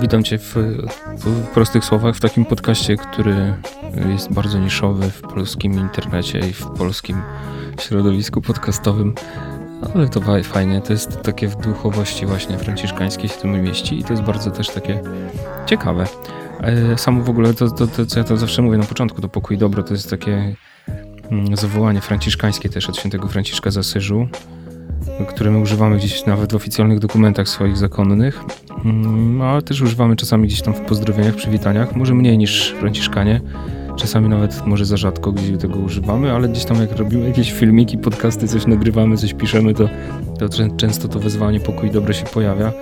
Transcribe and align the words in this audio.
Witam 0.00 0.24
Cię 0.24 0.38
w, 0.38 0.54
w, 1.18 1.48
prostych 1.54 1.84
słowach 1.84 2.16
w 2.16 2.20
takim 2.20 2.44
podcaście, 2.44 2.96
który 2.96 3.54
jest 4.08 4.32
bardzo 4.32 4.58
niszowy 4.58 5.10
w 5.10 5.20
polskim 5.20 5.72
internecie 5.72 6.38
i 6.38 6.52
w 6.52 6.66
polskim 6.66 7.22
środowisku 7.80 8.40
podcastowym. 8.40 9.14
Ale 9.94 10.08
to 10.08 10.20
fajnie, 10.42 10.80
to 10.80 10.92
jest 10.92 11.22
takie 11.22 11.48
w 11.48 11.56
duchowości 11.56 12.26
właśnie 12.26 12.58
franciszkańskiej 12.58 13.28
się 13.28 13.36
tym 13.36 13.62
mieści 13.62 13.98
i 13.98 14.04
to 14.04 14.12
jest 14.12 14.22
bardzo 14.22 14.50
też 14.50 14.68
takie 14.70 15.02
ciekawe. 15.66 16.06
E, 16.60 16.98
samo 16.98 17.24
w 17.24 17.30
ogóle 17.30 17.54
to, 17.54 17.70
to, 17.70 17.86
to, 17.86 18.06
co 18.06 18.18
ja 18.20 18.24
to 18.24 18.36
zawsze 18.36 18.62
mówię 18.62 18.78
na 18.78 18.84
początku, 18.84 19.20
to 19.20 19.28
pokój 19.28 19.58
dobro 19.58 19.82
to 19.82 19.94
jest 19.94 20.10
takie 20.10 20.54
mm, 21.30 21.56
zawołanie 21.56 22.00
franciszkańskie 22.00 22.68
też 22.68 22.88
od 22.88 22.96
świętego 22.96 23.28
Franciszka 23.28 23.70
z 23.70 23.78
Asyżu, 23.78 24.28
które 25.28 25.50
my 25.50 25.58
używamy 25.58 25.96
gdzieś 25.96 26.26
nawet 26.26 26.52
w 26.52 26.56
oficjalnych 26.56 26.98
dokumentach 26.98 27.48
swoich 27.48 27.76
zakonnych, 27.76 28.44
mm, 28.84 29.42
ale 29.42 29.62
też 29.62 29.80
używamy 29.80 30.16
czasami 30.16 30.48
gdzieś 30.48 30.62
tam 30.62 30.74
w 30.74 30.80
pozdrowieniach, 30.80 31.34
przywitaniach, 31.34 31.96
może 31.96 32.14
mniej 32.14 32.38
niż 32.38 32.74
franciszkanie, 32.80 33.40
czasami 33.96 34.28
nawet 34.28 34.66
może 34.66 34.86
za 34.86 34.96
rzadko 34.96 35.32
gdzieś 35.32 35.58
tego 35.58 35.78
używamy, 35.78 36.32
ale 36.32 36.48
gdzieś 36.48 36.64
tam 36.64 36.76
jak 36.76 36.96
robimy 36.96 37.28
jakieś 37.28 37.52
filmiki, 37.52 37.98
podcasty, 37.98 38.48
coś 38.48 38.66
nagrywamy, 38.66 39.16
coś 39.16 39.34
piszemy, 39.34 39.74
to, 39.74 39.88
to 40.38 40.48
często 40.76 41.08
to 41.08 41.18
wezwanie 41.18 41.60
pokój 41.60 41.90
dobre 41.90 42.14
się 42.14 42.24
pojawia. 42.24 42.72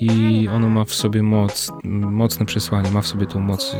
I 0.00 0.48
ono 0.54 0.68
ma 0.68 0.84
w 0.84 0.94
sobie 0.94 1.22
moc, 1.22 1.72
mocne 1.84 2.46
przesłanie, 2.46 2.90
ma 2.90 3.00
w 3.00 3.06
sobie 3.06 3.26
tą 3.26 3.40
moc, 3.40 3.76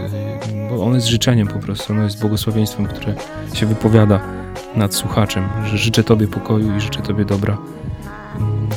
bo 0.71 0.85
ono 0.85 0.95
jest 0.95 1.07
życzeniem 1.07 1.49
po 1.49 1.59
prostu, 1.59 1.93
ono 1.93 2.03
jest 2.03 2.21
błogosławieństwem, 2.21 2.87
które 2.87 3.15
się 3.55 3.67
wypowiada 3.67 4.36
nad 4.77 4.95
słuchaczem, 4.95 5.49
że 5.65 5.79
życzę 5.79 6.05
Tobie 6.05 6.29
pokoju 6.29 6.77
i 6.77 6.81
życzę 6.81 7.03
Tobie 7.03 7.25
dobra. 7.25 7.59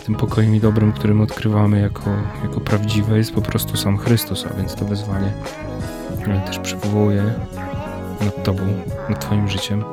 Tym 0.06 0.16
pokojem 0.16 0.56
i 0.56 0.60
dobrem, 0.60 0.92
którym 0.92 1.22
odkrywamy 1.22 1.80
jako, 1.82 2.10
jako 2.44 2.60
prawdziwe 2.60 3.18
jest 3.18 3.34
po 3.34 3.42
prostu 3.42 3.78
sam 3.78 3.98
Chrystus, 3.98 4.46
a 4.52 4.58
więc 4.58 4.76
to 4.76 4.86
wezwanie 4.86 5.34
też 6.46 6.60
przywołuje 6.60 7.34
nad 8.22 8.44
Tobą, 8.44 8.62
nad 9.10 9.26
Twoim 9.26 9.50
życiem 9.50 9.84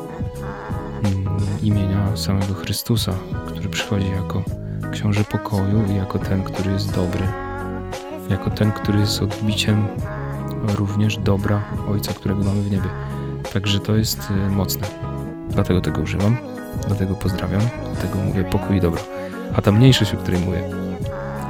imienia 1.62 2.16
samego 2.16 2.54
Chrystusa, 2.54 3.12
który 3.46 3.68
przychodzi 3.68 4.10
jako 4.10 4.42
książę 4.92 5.24
pokoju 5.24 5.84
i 5.92 5.94
jako 5.94 6.18
ten, 6.18 6.42
który 6.42 6.72
jest 6.72 6.94
dobry, 6.94 7.26
jako 8.30 8.50
ten, 8.50 8.72
który 8.72 8.98
jest 8.98 9.22
odbiciem 9.22 9.86
również 10.74 11.18
dobra 11.18 11.62
Ojca, 11.90 12.12
którego 12.12 12.44
mamy 12.44 12.62
w 12.62 12.70
niebie. 12.70 12.88
Także 13.52 13.80
to 13.80 13.96
jest 13.96 14.30
y, 14.30 14.50
mocne. 14.50 14.86
Dlatego 15.56 15.80
tego 15.80 16.00
używam, 16.00 16.36
dlatego 16.86 17.14
pozdrawiam, 17.14 17.60
dlatego 17.92 18.18
mówię 18.18 18.44
pokój 18.44 18.76
i 18.76 18.80
dobro. 18.80 19.00
A 19.54 19.62
ta 19.62 19.72
mniejszość, 19.72 20.14
o 20.14 20.16
której 20.16 20.40
mówię, 20.40 20.62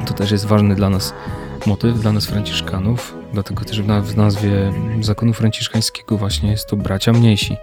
to 0.06 0.14
też 0.14 0.30
jest 0.30 0.44
ważny 0.44 0.74
dla 0.74 0.90
nas 0.90 1.14
motyw, 1.66 2.00
dla 2.00 2.12
nas 2.12 2.26
franciszkanów, 2.26 3.14
dlatego 3.32 3.64
też 3.64 3.82
w 3.82 4.16
nazwie 4.16 4.72
zakonu 5.00 5.32
franciszkańskiego 5.32 6.16
właśnie 6.16 6.50
jest 6.50 6.66
to 6.66 6.76
bracia 6.76 7.12
mniejsi. 7.12 7.56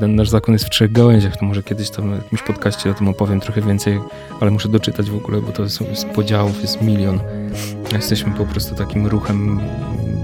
Ten 0.00 0.14
nasz 0.14 0.28
zakon 0.28 0.52
jest 0.52 0.64
w 0.64 0.70
trzech 0.70 0.92
gałęziach, 0.92 1.36
to 1.36 1.44
może 1.44 1.62
kiedyś 1.62 1.90
tam 1.90 2.10
w 2.10 2.22
jakimś 2.22 2.42
podcaście 2.42 2.90
o 2.90 2.94
tym 2.94 3.08
opowiem 3.08 3.40
trochę 3.40 3.62
więcej, 3.62 4.00
ale 4.40 4.50
muszę 4.50 4.68
doczytać 4.68 5.10
w 5.10 5.16
ogóle, 5.16 5.40
bo 5.40 5.52
to 5.52 5.68
są, 5.68 5.84
jest 5.84 6.06
podziałów, 6.06 6.62
jest 6.62 6.82
milion. 6.82 7.20
Jesteśmy 7.92 8.32
po 8.32 8.44
prostu 8.44 8.74
takim 8.74 9.06
ruchem 9.06 9.60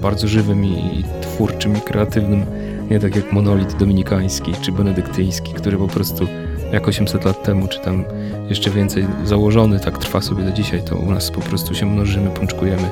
bardzo 0.02 0.28
żywym 0.28 0.64
i 0.64 1.04
twórczym 1.22 1.76
i 1.76 1.80
kreatywnym, 1.80 2.46
nie 2.90 3.00
tak 3.00 3.16
jak 3.16 3.32
monolit 3.32 3.76
dominikański 3.76 4.52
czy 4.60 4.72
benedyktyński, 4.72 5.54
który 5.54 5.78
po 5.78 5.88
prostu 5.88 6.26
jak 6.72 6.88
800 6.88 7.24
lat 7.24 7.42
temu, 7.42 7.68
czy 7.68 7.80
tam 7.80 8.04
jeszcze 8.48 8.70
więcej 8.70 9.06
założony, 9.24 9.80
tak 9.80 9.98
trwa 9.98 10.20
sobie 10.20 10.44
do 10.44 10.52
dzisiaj, 10.52 10.84
to 10.84 10.96
u 10.96 11.10
nas 11.10 11.30
po 11.30 11.40
prostu 11.40 11.74
się 11.74 11.86
mnożymy, 11.86 12.30
pączkujemy, 12.30 12.90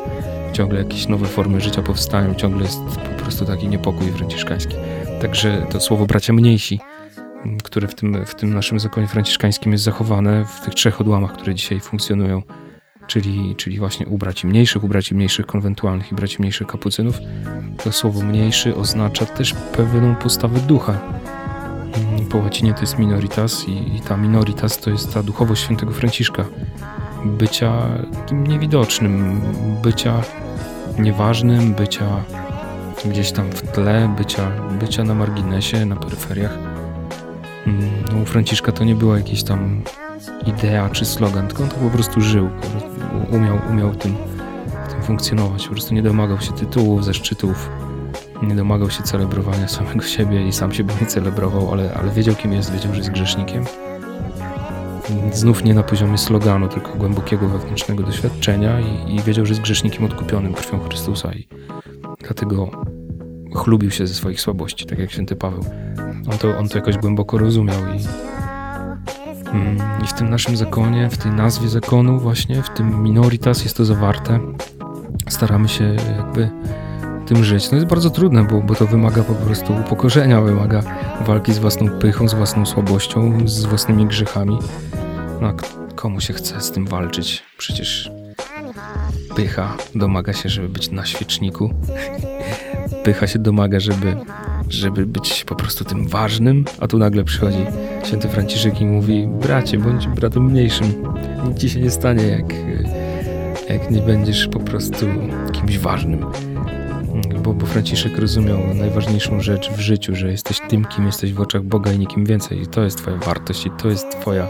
ciągle 0.52 0.78
jakieś 0.78 1.08
nowe 1.08 1.26
formy 1.26 1.60
życia 1.60 1.82
powstają, 1.82 2.34
ciągle 2.34 2.62
jest 2.62 2.80
po 3.18 3.22
prostu 3.22 3.44
taki 3.44 3.68
niepokój 3.68 4.06
franciszkański. 4.06 4.74
Także 5.20 5.66
to 5.70 5.80
słowo 5.80 6.06
bracia 6.06 6.32
mniejsi, 6.32 6.80
które 7.64 7.88
w 7.88 7.94
tym, 7.94 8.24
w 8.26 8.34
tym 8.34 8.54
naszym 8.54 8.80
zakonie 8.80 9.06
franciszkańskim 9.06 9.72
jest 9.72 9.84
zachowane 9.84 10.44
w 10.44 10.64
tych 10.64 10.74
trzech 10.74 11.00
odłamach, 11.00 11.32
które 11.32 11.54
dzisiaj 11.54 11.80
funkcjonują, 11.80 12.42
czyli, 13.08 13.56
czyli 13.56 13.78
właśnie 13.78 14.06
u 14.06 14.18
braci 14.18 14.46
mniejszych, 14.46 14.84
u 14.84 14.88
braci 14.88 15.14
mniejszych 15.14 15.46
konwentualnych 15.46 16.12
i 16.12 16.14
braci 16.14 16.36
mniejszych 16.38 16.66
kapucynów, 16.66 17.18
to 17.84 17.92
słowo 17.92 18.22
mniejszy 18.22 18.76
oznacza 18.76 19.26
też 19.26 19.54
pewną 19.54 20.16
postawę 20.16 20.60
ducha. 20.60 20.98
Po 22.30 22.38
łacinie 22.38 22.74
to 22.74 22.80
jest 22.80 22.98
minoritas 22.98 23.68
i, 23.68 23.96
i 23.96 24.00
ta 24.00 24.16
minoritas 24.16 24.78
to 24.78 24.90
jest 24.90 25.14
ta 25.14 25.22
duchowość 25.22 25.62
świętego 25.62 25.92
Franciszka. 25.92 26.44
Bycia 27.24 27.72
takim 28.12 28.46
niewidocznym, 28.46 29.40
bycia 29.82 30.22
nieważnym, 30.98 31.74
bycia 31.74 32.24
gdzieś 33.04 33.32
tam 33.32 33.50
w 33.50 33.62
tle, 33.62 34.14
bycia, 34.18 34.50
bycia 34.80 35.04
na 35.04 35.14
marginesie, 35.14 35.86
na 35.86 35.96
peryferiach. 35.96 36.58
Mm, 37.66 37.90
no, 38.12 38.18
u 38.22 38.24
Franciszka 38.24 38.72
to 38.72 38.84
nie 38.84 38.94
była 38.94 39.18
jakaś 39.18 39.42
tam 39.42 39.82
idea 40.46 40.90
czy 40.90 41.04
slogan, 41.04 41.46
tylko 41.46 41.62
on 41.62 41.68
to 41.68 41.76
po 41.76 41.90
prostu 41.90 42.20
żył, 42.20 42.50
umiał, 43.30 43.58
umiał 43.70 43.94
tym, 43.94 44.14
tym 44.88 45.02
funkcjonować, 45.02 45.64
po 45.64 45.72
prostu 45.72 45.94
nie 45.94 46.02
domagał 46.02 46.40
się 46.40 46.52
tytułów, 46.52 47.04
zaszczytów, 47.04 47.70
nie 48.42 48.54
domagał 48.54 48.90
się 48.90 49.02
celebrowania 49.02 49.68
samego 49.68 50.02
siebie 50.02 50.48
i 50.48 50.52
sam 50.52 50.72
siebie 50.72 50.94
nie 51.00 51.06
celebrował, 51.06 51.72
ale, 51.72 51.94
ale 51.94 52.10
wiedział 52.10 52.34
kim 52.34 52.52
jest, 52.52 52.72
wiedział, 52.72 52.92
że 52.92 52.98
jest 52.98 53.10
grzesznikiem. 53.10 53.64
Znów 55.32 55.64
nie 55.64 55.74
na 55.74 55.82
poziomie 55.82 56.18
sloganu, 56.18 56.68
tylko 56.68 56.94
głębokiego 56.94 57.48
wewnętrznego 57.48 58.02
doświadczenia 58.02 58.80
i, 58.80 59.14
i 59.14 59.22
wiedział, 59.22 59.46
że 59.46 59.52
jest 59.52 59.62
grzesznikiem 59.62 60.04
odkupionym 60.04 60.54
krwią 60.54 60.80
Chrystusa 60.80 61.32
i 61.32 61.48
dlatego 62.20 62.70
chlubił 63.54 63.90
się 63.90 64.06
ze 64.06 64.14
swoich 64.14 64.40
słabości, 64.40 64.86
tak 64.86 64.98
jak 64.98 65.10
święty 65.10 65.36
Paweł. 65.36 65.64
On 66.32 66.38
to, 66.38 66.58
on 66.58 66.68
to 66.68 66.78
jakoś 66.78 66.96
głęboko 66.96 67.38
rozumiał 67.38 67.80
i, 67.94 68.27
i 70.04 70.06
w 70.06 70.12
tym 70.12 70.30
naszym 70.30 70.56
zakonie, 70.56 71.10
w 71.10 71.18
tej 71.18 71.32
nazwie 71.32 71.68
zakonu 71.68 72.18
właśnie, 72.18 72.62
w 72.62 72.68
tym 72.68 73.02
minoritas 73.02 73.64
jest 73.64 73.76
to 73.76 73.84
zawarte. 73.84 74.38
Staramy 75.28 75.68
się 75.68 75.96
jakby 76.16 76.50
tym 77.26 77.44
żyć. 77.44 77.70
No 77.70 77.76
jest 77.76 77.88
bardzo 77.88 78.10
trudne, 78.10 78.44
bo, 78.44 78.60
bo 78.60 78.74
to 78.74 78.86
wymaga 78.86 79.22
po 79.22 79.34
prostu 79.34 79.74
upokorzenia, 79.74 80.40
wymaga 80.40 80.82
walki 81.26 81.52
z 81.52 81.58
własną 81.58 81.88
pychą, 81.88 82.28
z 82.28 82.34
własną 82.34 82.66
słabością, 82.66 83.48
z 83.48 83.64
własnymi 83.64 84.06
grzechami. 84.06 84.58
No 85.40 85.54
komu 85.94 86.20
się 86.20 86.32
chce 86.32 86.60
z 86.60 86.70
tym 86.70 86.86
walczyć? 86.86 87.42
Przecież 87.58 88.10
pycha 89.36 89.76
domaga 89.94 90.32
się, 90.32 90.48
żeby 90.48 90.68
być 90.68 90.90
na 90.90 91.06
świeczniku. 91.06 91.74
Pycha 93.04 93.26
się 93.26 93.38
domaga, 93.38 93.80
żeby, 93.80 94.16
żeby 94.68 95.06
być 95.06 95.44
po 95.44 95.54
prostu 95.54 95.84
tym 95.84 96.08
ważnym, 96.08 96.64
a 96.80 96.86
tu 96.86 96.98
nagle 96.98 97.24
przychodzi 97.24 97.66
święty 98.04 98.28
Franciszek 98.28 98.80
i 98.80 98.86
mówi 98.86 99.26
bracie, 99.26 99.78
bądź 99.78 100.08
bratem 100.08 100.44
mniejszym. 100.44 100.92
Nic 101.48 101.58
ci 101.58 101.70
się 101.70 101.80
nie 101.80 101.90
stanie, 101.90 102.26
jak, 102.26 102.54
jak 103.68 103.90
nie 103.90 104.00
będziesz 104.00 104.48
po 104.48 104.60
prostu 104.60 105.06
kimś 105.52 105.78
ważnym. 105.78 106.26
Bo, 107.42 107.54
bo 107.54 107.66
Franciszek 107.66 108.18
rozumiał 108.18 108.58
najważniejszą 108.74 109.40
rzecz 109.40 109.70
w 109.70 109.80
życiu, 109.80 110.16
że 110.16 110.30
jesteś 110.30 110.60
tym, 110.68 110.84
kim 110.84 111.06
jesteś 111.06 111.32
w 111.32 111.40
oczach 111.40 111.62
Boga 111.62 111.92
i 111.92 111.98
nikim 111.98 112.24
więcej. 112.24 112.62
I 112.62 112.66
to 112.66 112.82
jest 112.82 112.98
twoja 112.98 113.16
wartość 113.16 113.66
i 113.66 113.70
to 113.70 113.88
jest 113.88 114.10
twoja 114.10 114.48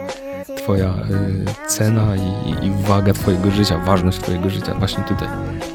Twoja 0.69 0.95
y, 0.95 1.69
cena 1.69 2.17
i, 2.17 2.67
i, 2.67 2.71
waga 2.71 3.13
Twojego 3.13 3.51
życia, 3.51 3.79
ważność 3.79 4.19
Twojego 4.19 4.51
życia 4.51 4.75
właśnie 4.75 5.05
tutaj, 5.05 5.29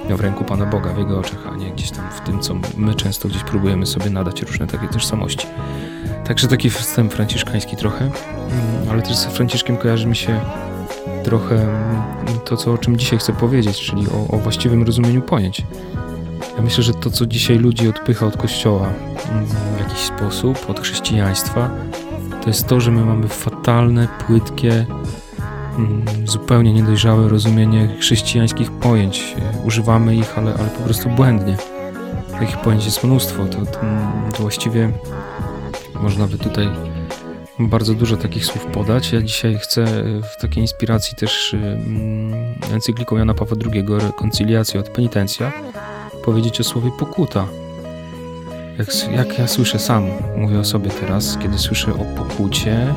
w 0.10 0.22
ręku 0.22 0.44
Pana 0.44 0.66
Boga, 0.66 0.94
w 0.94 0.98
Jego 0.98 1.20
oczach, 1.20 1.48
a 1.54 1.56
nie 1.56 1.72
gdzieś 1.72 1.92
tam 1.92 2.10
w 2.12 2.22
tym, 2.22 2.40
co 2.40 2.56
my 2.78 2.96
często 2.96 3.28
gdzieś 3.28 3.44
próbujemy 3.44 3.86
sobie 3.86 4.10
nadać 4.10 4.42
różne 4.42 4.68
takie 4.68 4.88
tożsamości. 4.88 5.48
Także 6.28 6.48
taki 6.48 6.70
wstęp 6.70 7.14
franciszkański 7.14 7.76
trochę, 7.76 8.06
mm, 8.06 8.14
ale 8.90 9.02
też 9.02 9.16
z 9.16 9.26
Franciszkiem 9.26 9.78
kojarzy 9.78 10.08
mi 10.08 10.16
się 10.16 10.40
trochę 11.24 11.56
mm, 11.56 12.40
to, 12.46 12.58
co, 12.58 12.74
o 12.74 12.78
czym 12.78 12.98
dzisiaj 12.98 13.20
chcę 13.20 13.34
powiedzieć, 13.34 13.82
czyli 13.82 14.08
o, 14.08 14.36
o 14.36 14.38
właściwym 14.38 14.84
rozumieniu 14.84 15.22
pojęć. 15.22 15.66
Ja 16.58 16.62
myślę, 16.64 16.84
że 16.84 16.94
to, 16.94 17.12
co 17.12 17.26
dzisiaj 17.26 17.58
ludzi 17.58 17.90
odpycha 17.90 18.26
od 18.26 18.38
Kościoła 18.38 18.90
mm, 19.32 19.46
w 19.46 19.80
jakiś 19.80 20.00
sposób, 20.00 20.70
od 20.70 20.80
chrześcijaństwa, 20.80 21.70
to 22.44 22.50
jest 22.50 22.68
to, 22.68 22.82
że 22.82 22.92
my 22.92 23.06
mamy 23.06 23.28
fatalne, 23.28 24.08
płytkie, 24.28 24.86
mm, 25.78 26.06
zupełnie 26.26 26.74
niedojrzałe 26.74 27.30
rozumienie 27.30 27.96
chrześcijańskich 28.00 28.72
pojęć. 28.72 29.36
Używamy 29.66 30.16
ich, 30.16 30.38
ale, 30.38 30.54
ale 30.54 30.70
po 30.70 30.84
prostu 30.84 31.10
błędnie. 31.10 31.58
Takich 32.32 32.58
pojęć 32.58 32.86
jest 32.86 33.04
mnóstwo. 33.04 33.46
To, 33.46 33.66
to, 33.66 33.80
to 34.36 34.42
właściwie 34.42 34.92
można 36.02 36.28
by 36.28 36.38
tutaj 36.38 36.70
bardzo 37.60 37.94
dużo 37.94 38.18
takich 38.18 38.46
słów 38.46 38.66
podać. 38.66 39.12
Ja 39.12 39.22
dzisiaj 39.22 39.58
chcę 39.58 39.86
w 40.22 40.42
takiej 40.42 40.64
inspiracji 40.64 41.16
też 41.16 41.54
mm, 41.54 42.34
encykliką 42.74 43.18
Jana 43.18 43.34
Pawła 43.34 43.58
II, 43.74 43.86
Rekonciliacja 44.00 44.80
od 44.80 44.90
penitencja, 44.90 45.52
powiedzieć 46.26 46.62
o 46.62 46.64
słowie 46.64 46.92
pokuta 47.00 47.48
jak, 48.78 49.12
jak 49.16 49.40
ja 49.40 49.48
słyszę 49.48 49.80
sam, 49.80 50.04
mówię 50.38 50.60
o 50.60 50.64
sobie 50.64 50.90
teraz, 50.90 51.38
kiedy 51.42 51.58
słyszę 51.58 51.94
o 51.94 52.06
pokucie, 52.18 52.94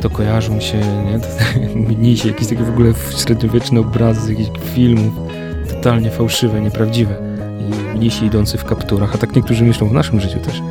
to 0.00 0.10
kojarzą 0.10 0.60
się, 0.60 0.78
nie? 0.78 1.20
mi 1.96 2.16
się 2.16 2.28
jakieś 2.28 2.48
takie 2.48 2.64
w 2.64 2.68
ogóle 2.68 2.92
średniowieczne 3.16 3.80
obrazy 3.80 4.20
z 4.20 4.28
jakichś 4.28 4.50
filmów, 4.74 5.14
totalnie 5.70 6.10
fałszywe, 6.10 6.60
nieprawdziwe. 6.60 7.16
I 7.60 7.96
mnisi 7.96 8.24
idący 8.24 8.58
w 8.58 8.64
kapturach, 8.64 9.14
a 9.14 9.18
tak 9.18 9.36
niektórzy 9.36 9.64
myślą 9.64 9.88
w 9.88 9.92
naszym 9.92 10.20
życiu 10.20 10.38
też, 10.38 10.62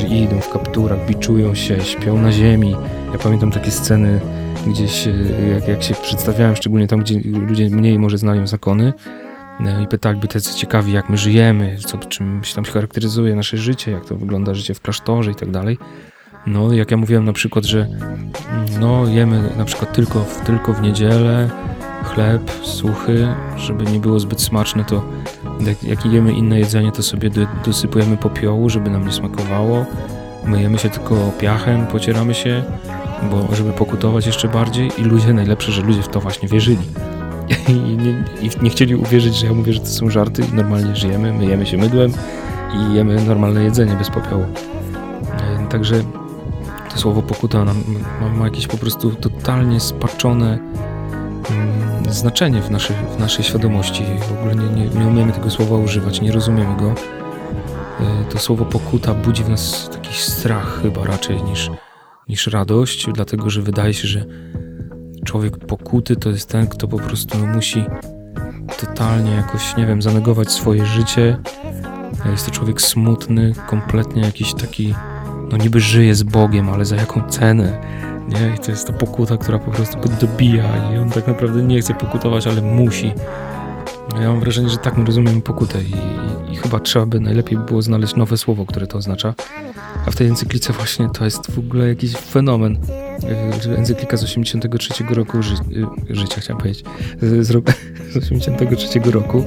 że 0.00 0.06
idą 0.06 0.40
w 0.40 0.50
kapturach, 0.50 1.06
biczują 1.06 1.54
się, 1.54 1.80
śpią 1.80 2.18
na 2.18 2.32
ziemi. 2.32 2.76
Ja 3.12 3.18
pamiętam 3.18 3.50
takie 3.50 3.70
sceny 3.70 4.20
gdzieś, 4.66 5.06
e, 5.06 5.12
jak, 5.54 5.68
jak 5.68 5.82
się 5.82 5.94
przedstawiałem, 5.94 6.56
szczególnie 6.56 6.86
tam, 6.86 7.00
gdzie 7.00 7.20
ludzie 7.24 7.70
mniej 7.70 7.98
może 7.98 8.18
znają 8.18 8.46
zakony, 8.46 8.92
i 9.82 9.86
pytali 9.86 10.20
tacy 10.20 10.54
ciekawi, 10.54 10.92
jak 10.92 11.08
my 11.08 11.16
żyjemy, 11.16 11.76
co, 11.86 11.98
czym 11.98 12.44
się 12.44 12.54
tam 12.54 12.64
charakteryzuje 12.64 13.36
nasze 13.36 13.56
życie, 13.56 13.90
jak 13.90 14.04
to 14.04 14.16
wygląda 14.16 14.54
życie 14.54 14.74
w 14.74 14.80
klasztorze 14.80 15.30
i 15.30 15.34
tak 15.34 15.50
dalej. 15.50 15.78
No, 16.46 16.72
jak 16.72 16.90
ja 16.90 16.96
mówiłem 16.96 17.24
na 17.24 17.32
przykład, 17.32 17.64
że 17.64 17.88
no, 18.80 19.06
jemy 19.06 19.50
na 19.56 19.64
przykład 19.64 19.92
tylko, 19.92 20.24
tylko 20.46 20.72
w 20.72 20.82
niedzielę 20.82 21.50
chleb 22.04 22.50
suchy, 22.62 23.28
żeby 23.56 23.84
nie 23.84 24.00
było 24.00 24.20
zbyt 24.20 24.40
smaczne, 24.40 24.84
to 24.84 25.02
jak, 25.60 25.84
jak 25.84 26.06
jemy 26.06 26.32
inne 26.32 26.58
jedzenie, 26.58 26.92
to 26.92 27.02
sobie 27.02 27.30
do, 27.30 27.40
dosypujemy 27.64 28.16
popiołu, 28.16 28.70
żeby 28.70 28.90
nam 28.90 29.06
nie 29.06 29.12
smakowało. 29.12 29.86
Myjemy 30.44 30.78
się 30.78 30.90
tylko 30.90 31.32
piachem, 31.40 31.86
pocieramy 31.86 32.34
się, 32.34 32.62
bo 33.30 33.54
żeby 33.56 33.72
pokutować 33.72 34.26
jeszcze 34.26 34.48
bardziej 34.48 34.90
i 34.98 35.02
ludzie, 35.02 35.32
najlepsze, 35.32 35.72
że 35.72 35.82
ludzie 35.82 36.02
w 36.02 36.08
to 36.08 36.20
właśnie 36.20 36.48
wierzyli. 36.48 36.86
I 37.68 37.96
nie, 37.96 38.24
I 38.42 38.50
nie 38.62 38.70
chcieli 38.70 38.94
uwierzyć, 38.94 39.36
że 39.36 39.46
ja 39.46 39.52
mówię, 39.52 39.72
że 39.72 39.80
to 39.80 39.86
są 39.86 40.10
żarty 40.10 40.42
normalnie 40.52 40.96
żyjemy, 40.96 41.32
myjemy 41.32 41.66
się 41.66 41.76
mydłem 41.76 42.12
i 42.74 42.94
jemy 42.94 43.24
normalne 43.24 43.64
jedzenie 43.64 43.94
bez 43.94 44.10
popiołu. 44.10 44.44
E, 45.32 45.68
także 45.68 46.02
to 46.90 46.98
słowo 46.98 47.22
pokuta 47.22 47.64
ma, 47.64 47.74
ma 48.36 48.44
jakieś 48.44 48.66
po 48.66 48.76
prostu 48.76 49.10
totalnie 49.10 49.80
spaczone 49.80 50.58
mm, 51.50 52.12
znaczenie 52.12 52.62
w 52.62 52.70
naszej, 52.70 52.96
w 53.16 53.20
naszej 53.20 53.44
świadomości. 53.44 54.04
W 54.28 54.32
ogóle 54.32 54.54
nie, 54.54 54.68
nie, 54.68 54.88
nie 54.88 55.06
umiemy 55.06 55.32
tego 55.32 55.50
słowa 55.50 55.76
używać, 55.76 56.20
nie 56.20 56.32
rozumiemy 56.32 56.76
go. 56.76 56.94
E, 58.00 58.24
to 58.30 58.38
słowo 58.38 58.64
pokuta 58.64 59.14
budzi 59.14 59.44
w 59.44 59.48
nas 59.48 59.90
taki 59.92 60.14
strach 60.14 60.82
chyba 60.82 61.04
raczej 61.04 61.42
niż, 61.42 61.70
niż 62.28 62.46
radość, 62.46 63.06
dlatego 63.12 63.50
że 63.50 63.62
wydaje 63.62 63.94
się, 63.94 64.08
że 64.08 64.24
człowiek 65.28 65.58
pokuty 65.58 66.16
to 66.16 66.30
jest 66.30 66.48
ten, 66.48 66.66
kto 66.66 66.88
po 66.88 66.98
prostu 66.98 67.46
musi 67.46 67.84
totalnie 68.80 69.30
jakoś, 69.30 69.76
nie 69.76 69.86
wiem, 69.86 70.02
zanegować 70.02 70.52
swoje 70.52 70.86
życie. 70.86 71.36
Jest 72.30 72.46
to 72.46 72.52
człowiek 72.52 72.82
smutny, 72.82 73.52
kompletnie 73.66 74.22
jakiś 74.22 74.54
taki 74.54 74.94
no 75.52 75.56
niby 75.56 75.80
żyje 75.80 76.14
z 76.14 76.22
Bogiem, 76.22 76.68
ale 76.68 76.84
za 76.84 76.96
jaką 76.96 77.28
cenę? 77.28 77.80
Nie? 78.28 78.54
I 78.54 78.58
to 78.58 78.70
jest 78.70 78.86
ta 78.86 78.92
pokuta, 78.92 79.36
która 79.36 79.58
po 79.58 79.70
prostu 79.70 80.00
go 80.00 80.08
dobija 80.20 80.92
i 80.92 80.98
on 80.98 81.10
tak 81.10 81.26
naprawdę 81.26 81.62
nie 81.62 81.80
chce 81.80 81.94
pokutować, 81.94 82.46
ale 82.46 82.62
musi. 82.62 83.12
Ja 84.20 84.28
mam 84.28 84.40
wrażenie, 84.40 84.68
że 84.68 84.78
tak 84.78 84.96
my 84.96 85.04
rozumiemy 85.04 85.40
pokutę 85.40 85.78
i, 85.82 86.52
i, 86.52 86.56
chyba 86.56 86.80
trzeba 86.80 87.06
by 87.06 87.20
najlepiej 87.20 87.58
było 87.58 87.82
znaleźć 87.82 88.16
nowe 88.16 88.36
słowo, 88.36 88.66
które 88.66 88.86
to 88.86 88.98
oznacza. 88.98 89.34
A 90.08 90.10
w 90.10 90.16
tej 90.16 90.26
encyklice 90.26 90.72
właśnie 90.72 91.08
to 91.08 91.24
jest 91.24 91.50
w 91.50 91.58
ogóle 91.58 91.88
jakiś 91.88 92.12
fenomen. 92.12 92.78
Encyklika 93.76 94.16
z 94.16 94.24
83 94.24 95.04
roku 95.10 95.42
ży, 95.42 95.54
y, 96.10 96.14
życia, 96.14 96.40
chciałem 96.40 96.58
powiedzieć, 96.58 96.84
z, 97.22 97.46
z 98.12 98.16
83 98.16 99.00
roku 99.10 99.44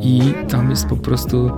i 0.00 0.20
tam 0.48 0.70
jest 0.70 0.86
po 0.86 0.96
prostu 0.96 1.50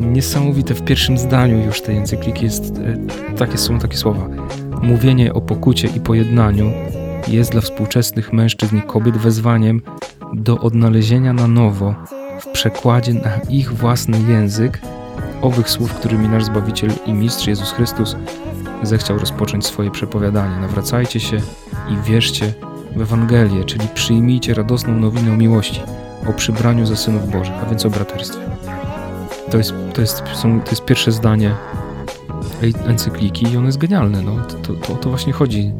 niesamowite 0.00 0.74
w 0.74 0.84
pierwszym 0.84 1.18
zdaniu 1.18 1.66
już 1.66 1.80
tej 1.80 1.96
encykliki 1.96 2.44
jest, 2.44 2.64
e, 2.64 3.34
takie 3.36 3.58
są 3.58 3.78
takie 3.78 3.96
słowa. 3.96 4.28
Mówienie 4.82 5.34
o 5.34 5.40
pokucie 5.40 5.88
i 5.88 6.00
pojednaniu 6.00 6.72
jest 7.28 7.52
dla 7.52 7.60
współczesnych 7.60 8.32
mężczyzn 8.32 8.76
i 8.76 8.82
kobiet 8.82 9.16
wezwaniem 9.16 9.82
do 10.34 10.60
odnalezienia 10.60 11.32
na 11.32 11.46
nowo 11.46 11.94
w 12.40 12.48
przekładzie 12.48 13.14
na 13.14 13.36
ich 13.48 13.72
własny 13.72 14.18
język 14.28 14.80
owych 15.42 15.70
słów, 15.70 15.94
którymi 15.94 16.28
nasz 16.28 16.44
Zbawiciel 16.44 16.90
i 17.06 17.12
Mistrz 17.12 17.46
Jezus 17.46 17.72
Chrystus 17.72 18.16
zechciał 18.82 19.18
rozpocząć 19.18 19.66
swoje 19.66 19.90
przepowiadanie. 19.90 20.56
Nawracajcie 20.60 21.20
się 21.20 21.36
i 21.88 21.96
wierzcie 22.10 22.54
w 22.96 23.02
Ewangelię, 23.02 23.64
czyli 23.64 23.88
przyjmijcie 23.94 24.54
radosną 24.54 24.94
nowinę 24.94 25.32
o 25.32 25.36
miłości, 25.36 25.82
o 26.28 26.32
przybraniu 26.32 26.86
za 26.86 26.96
synów 26.96 27.30
Bożych, 27.30 27.54
a 27.62 27.66
więc 27.66 27.86
o 27.86 27.90
braterstwie. 27.90 28.40
To 29.50 29.58
jest, 29.58 29.74
to 29.94 30.00
jest, 30.00 30.22
są, 30.34 30.60
to 30.60 30.70
jest 30.70 30.84
pierwsze 30.84 31.12
zdanie 31.12 31.54
encykliki 32.86 33.52
i 33.52 33.56
ono 33.56 33.66
jest 33.66 33.78
genialne. 33.78 34.22
No. 34.22 34.36
To, 34.36 34.54
to, 34.54 34.74
to, 34.74 34.94
to 34.94 35.08
właśnie 35.08 35.32
chodzi. 35.32 35.72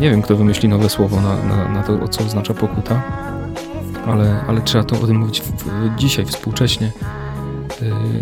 Nie 0.00 0.10
wiem, 0.10 0.22
kto 0.22 0.36
wymyśli 0.36 0.68
nowe 0.68 0.88
słowo 0.88 1.20
na, 1.20 1.36
na, 1.36 1.68
na 1.68 1.82
to, 1.82 2.08
co 2.08 2.24
oznacza 2.24 2.54
pokuta, 2.54 3.02
ale, 4.06 4.44
ale 4.48 4.60
trzeba 4.60 4.84
to 4.84 5.00
o 5.00 5.06
tym 5.06 5.16
mówić 5.16 5.42
w, 5.42 5.96
dzisiaj, 5.96 6.24
współcześnie 6.24 6.92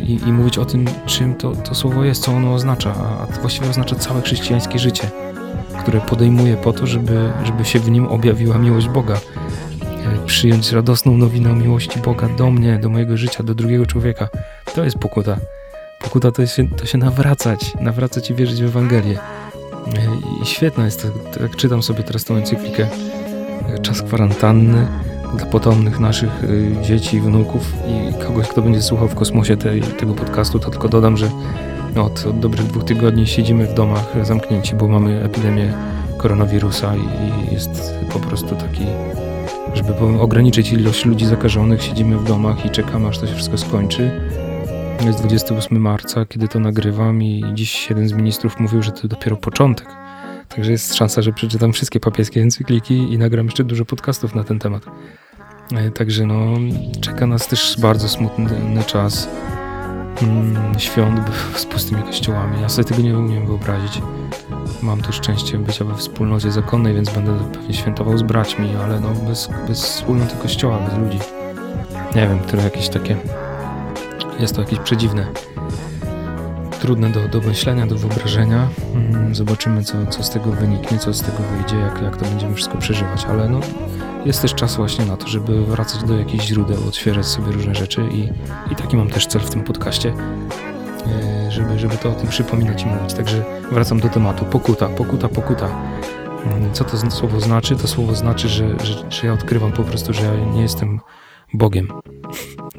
i, 0.07 0.21
i, 0.27 0.33
mówić 0.33 0.59
o 0.59 0.65
tym, 0.65 0.85
czym 1.07 1.35
to, 1.35 1.53
to 1.53 1.75
słowo 1.75 2.05
jest, 2.05 2.23
co 2.23 2.33
ono 2.33 2.55
oznacza, 2.55 2.95
a, 2.95 3.23
a 3.23 3.41
właściwie 3.41 3.71
oznacza 3.71 3.97
całe 3.97 4.23
chrześcijańskie 4.23 4.79
życie, 4.79 5.11
które 5.81 6.01
podejmuje 6.01 6.57
po 6.57 6.73
to, 6.73 6.87
żeby, 6.87 7.33
żeby 7.45 7.65
się 7.65 7.79
w 7.79 7.91
nim 7.91 8.07
objawiła 8.07 8.59
miłość 8.59 8.89
Boga 8.89 9.17
przyjąć 10.27 10.73
radosną 10.73 11.17
nowinę 11.17 11.51
o 11.51 11.55
miłości 11.55 11.99
Boga 11.99 12.29
do 12.29 12.51
mnie, 12.51 12.79
do 12.79 12.89
mojego 12.89 13.17
życia, 13.17 13.43
do 13.43 13.55
drugiego 13.55 13.87
człowieka. 13.87 14.29
To 14.75 14.85
jest 14.85 14.99
pokuta. 14.99 15.37
Pokuta 16.01 16.33
to 16.33 16.47
się, 16.47 16.69
to 16.69 16.87
się 16.87 16.99
nawracać, 16.99 17.75
nawracać 17.81 18.31
i 18.31 18.35
wierzyć 18.35 18.63
w 18.63 18.67
Ewangelię. 18.67 19.19
I 20.43 20.47
świetna 20.47 20.85
jest 20.85 21.03
to, 21.33 21.43
jak 21.43 21.57
czytam 21.57 21.83
sobie 21.83 22.03
teraz 22.03 22.25
tą 22.25 22.37
encyklikę, 22.37 22.87
czas 23.83 24.03
kwarantanny 24.03 24.87
dla 25.37 25.47
potomnych 25.47 26.01
naszych 26.01 26.45
y, 26.45 26.77
dzieci, 26.83 27.21
wnuków 27.21 27.73
i 27.89 28.23
kogoś, 28.25 28.49
kto 28.49 28.63
będzie 28.63 28.83
słuchał 28.83 29.09
w 29.09 29.15
kosmosie 29.15 29.57
tej, 29.57 29.83
tego 29.83 30.15
podcastu, 30.15 30.59
to 30.59 30.71
tylko 30.71 30.89
dodam, 30.89 31.17
że 31.17 31.31
od, 31.97 32.27
od 32.27 32.41
dobrych 32.41 32.67
dwóch 32.67 32.85
tygodni 32.85 33.27
siedzimy 33.27 33.67
w 33.67 33.75
domach 33.75 34.15
zamknięci, 34.23 34.75
bo 34.75 34.89
mamy 34.89 35.25
epidemię 35.25 35.73
koronawirusa 36.19 36.93
i 36.97 37.55
jest 37.55 37.95
po 38.13 38.19
prostu 38.19 38.57
taki 38.57 38.85
żeby 39.75 39.95
ograniczyć 40.21 40.73
ilość 40.73 41.05
ludzi 41.05 41.27
zakażonych, 41.27 41.83
siedzimy 41.83 42.19
w 42.19 42.25
domach 42.25 42.67
i 42.67 42.71
czekamy, 42.71 43.09
aż 43.09 43.19
to 43.19 43.27
się 43.27 43.35
wszystko 43.35 43.59
skończy. 43.59 44.21
Jest 45.05 45.19
28 45.19 45.81
marca, 45.81 46.27
kiedy 46.27 46.49
to 46.49 46.61
nagrywam 46.61 47.23
i 47.23 47.45
dziś 47.55 47.91
jeden 47.91 48.09
z 48.09 48.13
ministrów 48.13 48.61
mówił, 48.61 48.83
że 48.83 48.93
to 48.93 49.09
dopiero 49.09 49.37
początek. 49.37 49.89
Także 50.49 50.73
jest 50.73 50.95
szansa, 50.95 51.23
że 51.23 51.33
przeczytam 51.33 51.73
wszystkie 51.73 52.01
papieskie 52.01 52.43
encykliki 52.43 52.95
i 52.95 53.19
nagram 53.19 53.47
jeszcze 53.47 53.65
dużo 53.65 53.85
podcastów 53.85 54.35
na 54.35 54.45
ten 54.45 54.59
temat. 54.59 54.83
E, 55.73 55.91
także 55.91 56.27
no, 56.27 56.45
czeka 57.01 57.27
nas 57.27 57.47
też 57.47 57.77
bardzo 57.81 58.09
smutny 58.09 58.85
czas 58.87 59.29
mm, 60.23 60.79
świąt 60.79 61.21
z 61.57 61.67
pustymi 61.67 62.03
kościołami. 62.03 62.61
Ja 62.63 62.69
sobie 62.69 62.89
tego 62.89 63.03
nie 63.03 63.19
umiem 63.19 63.47
wyobrazić. 63.47 64.03
Mam 64.83 65.03
tu 65.03 65.13
szczęście 65.13 65.59
bycia 65.59 65.85
we 65.85 65.95
wspólnocie 65.95 66.51
zakonnej, 66.51 66.95
więc 66.95 67.11
będę 67.11 67.33
pewnie 67.53 67.75
świętował 67.75 68.19
z 68.19 68.23
braćmi, 68.23 68.69
ale 68.85 69.01
no 69.01 69.09
bez, 69.29 69.49
bez 69.69 69.83
wspólnoty 69.83 70.37
kościoła, 70.37 70.79
bez 70.79 70.99
ludzi. 70.99 71.19
Nie 72.15 72.29
wiem, 72.29 72.39
które 72.39 72.63
jakieś 72.63 72.89
takie... 72.89 73.17
Jest 74.41 74.55
to 74.55 74.61
jakieś 74.61 74.79
przedziwne. 74.79 75.27
Trudne 76.81 77.11
do, 77.11 77.29
do 77.29 77.41
myślenia, 77.49 77.87
do 77.87 77.97
wyobrażenia. 77.97 78.69
Mm, 78.95 79.35
zobaczymy, 79.35 79.85
co, 79.85 80.07
co 80.07 80.23
z 80.23 80.31
tego 80.31 80.51
wyniknie, 80.51 80.99
co 80.99 81.15
z 81.15 81.23
tego 81.23 81.39
wyjdzie, 81.57 81.77
jak, 81.77 82.03
jak 82.03 82.17
to 82.17 82.25
będziemy 82.25 82.55
wszystko 82.55 82.79
przeżywać, 82.79 83.25
ale 83.25 83.49
no 83.49 83.61
jest 84.25 84.43
też 84.43 84.55
czas 84.55 84.77
właśnie 84.77 85.05
na 85.05 85.17
to, 85.17 85.29
żeby 85.29 85.65
wracać 85.65 86.05
do 86.05 86.19
jakichś 86.19 86.45
źródeł, 86.45 86.89
odświeżać 86.89 87.27
sobie 87.27 87.53
różne 87.53 87.75
rzeczy 87.75 88.03
i, 88.13 88.29
i 88.73 88.77
taki 88.77 88.97
mam 88.97 89.11
też 89.11 89.27
cel 89.27 89.41
w 89.41 89.51
tym 89.51 89.63
podcaście, 89.65 90.15
e, 91.07 91.51
żeby, 91.51 91.79
żeby 91.79 91.97
to 91.97 92.11
o 92.11 92.15
tym 92.15 92.29
przypominać 92.29 92.83
i 92.83 92.87
mówić. 92.87 93.15
Także 93.15 93.45
wracam 93.73 94.01
do 94.01 94.09
tematu. 94.09 94.45
Pokuta, 94.45 94.89
pokuta, 94.89 95.29
pokuta. 95.29 95.69
Mm, 96.47 96.73
co 96.73 96.85
to 96.85 97.11
słowo 97.11 97.41
znaczy? 97.41 97.77
To 97.77 97.89
słowo 97.89 98.15
znaczy, 98.15 98.49
że, 98.49 98.69
że, 98.85 99.11
że 99.11 99.27
ja 99.27 99.33
odkrywam 99.33 99.73
po 99.73 99.83
prostu, 99.83 100.13
że 100.13 100.23
ja 100.23 100.53
nie 100.53 100.63
jestem 100.63 101.01
Bogiem. 101.55 101.89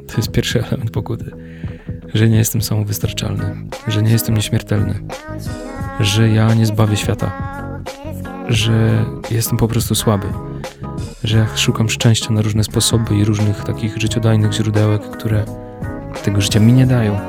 To 0.07 0.17
jest 0.17 0.31
pierwszy 0.31 0.63
element 0.63 0.91
pokuty. 0.91 1.31
Że 2.13 2.29
nie 2.29 2.37
jestem 2.37 2.61
samowystarczalny, 2.61 3.55
że 3.87 4.01
nie 4.01 4.11
jestem 4.11 4.35
nieśmiertelny, 4.35 4.99
że 5.99 6.29
ja 6.29 6.53
nie 6.53 6.65
zbawię 6.65 6.97
świata, 6.97 7.31
że 8.47 9.05
jestem 9.31 9.57
po 9.57 9.67
prostu 9.67 9.95
słaby, 9.95 10.27
że 11.27 11.47
szukam 11.55 11.89
szczęścia 11.89 12.31
na 12.31 12.41
różne 12.41 12.63
sposoby 12.63 13.15
i 13.15 13.25
różnych 13.25 13.63
takich 13.63 13.97
życiodajnych 13.97 14.53
źródełek, 14.53 15.01
które 15.01 15.45
tego 16.23 16.41
życia 16.41 16.59
mi 16.59 16.73
nie 16.73 16.85
dają. 16.85 17.19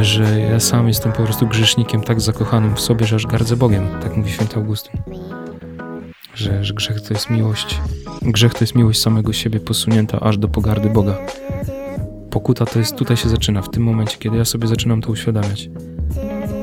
Że 0.00 0.40
ja 0.40 0.60
sam 0.60 0.88
jestem 0.88 1.12
po 1.12 1.22
prostu 1.22 1.46
grzesznikiem 1.46 2.00
tak 2.00 2.20
zakochanym 2.20 2.76
w 2.76 2.80
sobie, 2.80 3.06
że 3.06 3.16
aż 3.16 3.26
gardzę 3.26 3.56
Bogiem, 3.56 3.88
tak 4.02 4.16
mówi 4.16 4.30
święty 4.30 4.56
Augustyn. 4.56 5.00
Że, 6.34 6.64
że 6.64 6.74
grzech 6.74 7.00
to 7.00 7.14
jest 7.14 7.30
miłość. 7.30 7.80
Grzech 8.22 8.54
to 8.54 8.58
jest 8.60 8.74
miłość 8.74 9.00
samego 9.00 9.32
siebie 9.32 9.60
posunięta 9.60 10.20
aż 10.20 10.38
do 10.38 10.48
pogardy 10.48 10.90
Boga. 10.90 11.18
Pokuta 12.30 12.66
to 12.66 12.78
jest 12.78 12.96
tutaj 12.96 13.16
się 13.16 13.28
zaczyna, 13.28 13.62
w 13.62 13.70
tym 13.70 13.82
momencie, 13.82 14.16
kiedy 14.18 14.36
ja 14.36 14.44
sobie 14.44 14.68
zaczynam 14.68 15.00
to 15.00 15.10
uświadamiać. 15.10 15.70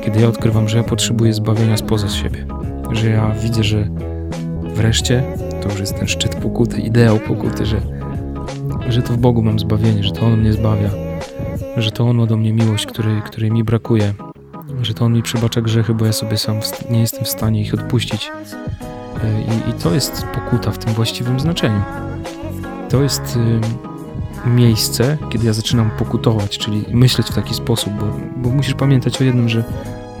Kiedy 0.04 0.20
ja 0.20 0.28
odkrywam, 0.28 0.68
że 0.68 0.76
ja 0.76 0.84
potrzebuję 0.84 1.34
zbawienia 1.34 1.76
spoza 1.76 2.08
siebie. 2.08 2.46
Że 2.92 3.10
ja 3.10 3.30
widzę, 3.42 3.64
że 3.64 3.88
wreszcie 4.74 5.22
to 5.68 5.72
już 5.72 5.80
jest 5.80 5.98
ten 5.98 6.08
szczyt 6.08 6.34
pokuty, 6.34 6.80
ideał 6.80 7.18
pokuty, 7.18 7.66
że 7.66 7.80
że 8.88 9.02
to 9.02 9.12
w 9.12 9.16
Bogu 9.16 9.42
mam 9.42 9.58
zbawienie, 9.58 10.02
że 10.02 10.12
to 10.12 10.26
On 10.26 10.40
mnie 10.40 10.52
zbawia, 10.52 10.90
że 11.76 11.90
to 11.90 12.04
On 12.04 12.16
ma 12.16 12.26
do 12.26 12.36
mnie 12.36 12.52
miłość, 12.52 12.86
której, 12.86 13.22
której 13.22 13.50
mi 13.50 13.64
brakuje, 13.64 14.14
że 14.82 14.94
to 14.94 15.04
On 15.04 15.12
mi 15.12 15.22
przebacza 15.22 15.60
grzechy, 15.60 15.94
bo 15.94 16.06
ja 16.06 16.12
sobie 16.12 16.38
sam 16.38 16.60
nie 16.90 17.00
jestem 17.00 17.24
w 17.24 17.28
stanie 17.28 17.60
ich 17.60 17.74
odpuścić. 17.74 18.30
E, 19.24 19.40
I, 19.40 19.70
i 19.70 19.72
to 19.72 19.94
jest 19.94 20.26
pokuta 20.26 20.70
w 20.70 20.78
tym 20.78 20.94
właściwym 20.94 21.40
znaczeniu. 21.40 21.82
To 22.88 23.02
jest 23.02 23.38
miejsce, 24.46 25.18
kiedy 25.30 25.46
ja 25.46 25.52
zaczynam 25.52 25.90
pokutować, 25.90 26.58
czyli 26.58 26.84
myśleć 26.90 27.26
w 27.26 27.34
taki 27.34 27.54
sposób, 27.54 27.92
bo, 27.92 28.06
bo 28.36 28.50
musisz 28.50 28.74
pamiętać 28.74 29.20
o 29.20 29.24
jednym, 29.24 29.48
że 29.48 29.64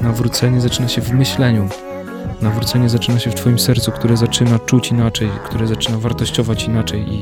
nawrócenie 0.00 0.60
zaczyna 0.60 0.88
się 0.88 1.00
w 1.00 1.12
myśleniu. 1.12 1.68
Nawrócenie 2.42 2.88
zaczyna 2.88 3.18
się 3.18 3.30
w 3.30 3.34
Twoim 3.34 3.58
sercu, 3.58 3.92
które 3.92 4.16
zaczyna 4.16 4.58
czuć 4.58 4.90
inaczej, 4.90 5.30
które 5.44 5.66
zaczyna 5.66 5.98
wartościować 5.98 6.64
inaczej 6.64 7.14
i 7.14 7.20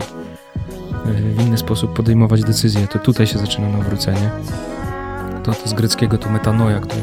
e, 1.08 1.12
w 1.12 1.46
inny 1.46 1.58
sposób 1.58 1.92
podejmować 1.92 2.44
decyzje. 2.44 2.86
To 2.86 2.98
tutaj 2.98 3.26
się 3.26 3.38
zaczyna 3.38 3.68
nawrócenie. 3.68 4.30
To, 5.44 5.52
to 5.52 5.68
z 5.68 5.72
greckiego 5.72 6.18
to 6.18 6.30
metanoja, 6.30 6.80
które, 6.80 7.02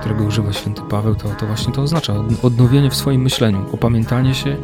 którego 0.00 0.24
używa 0.24 0.52
święty 0.52 0.82
Paweł, 0.90 1.14
to, 1.14 1.28
to 1.28 1.46
właśnie 1.46 1.72
to 1.72 1.82
oznacza 1.82 2.14
odnowienie 2.42 2.90
w 2.90 2.94
swoim 2.94 3.22
myśleniu, 3.22 3.66
opamiętanie 3.72 4.34
się 4.34 4.56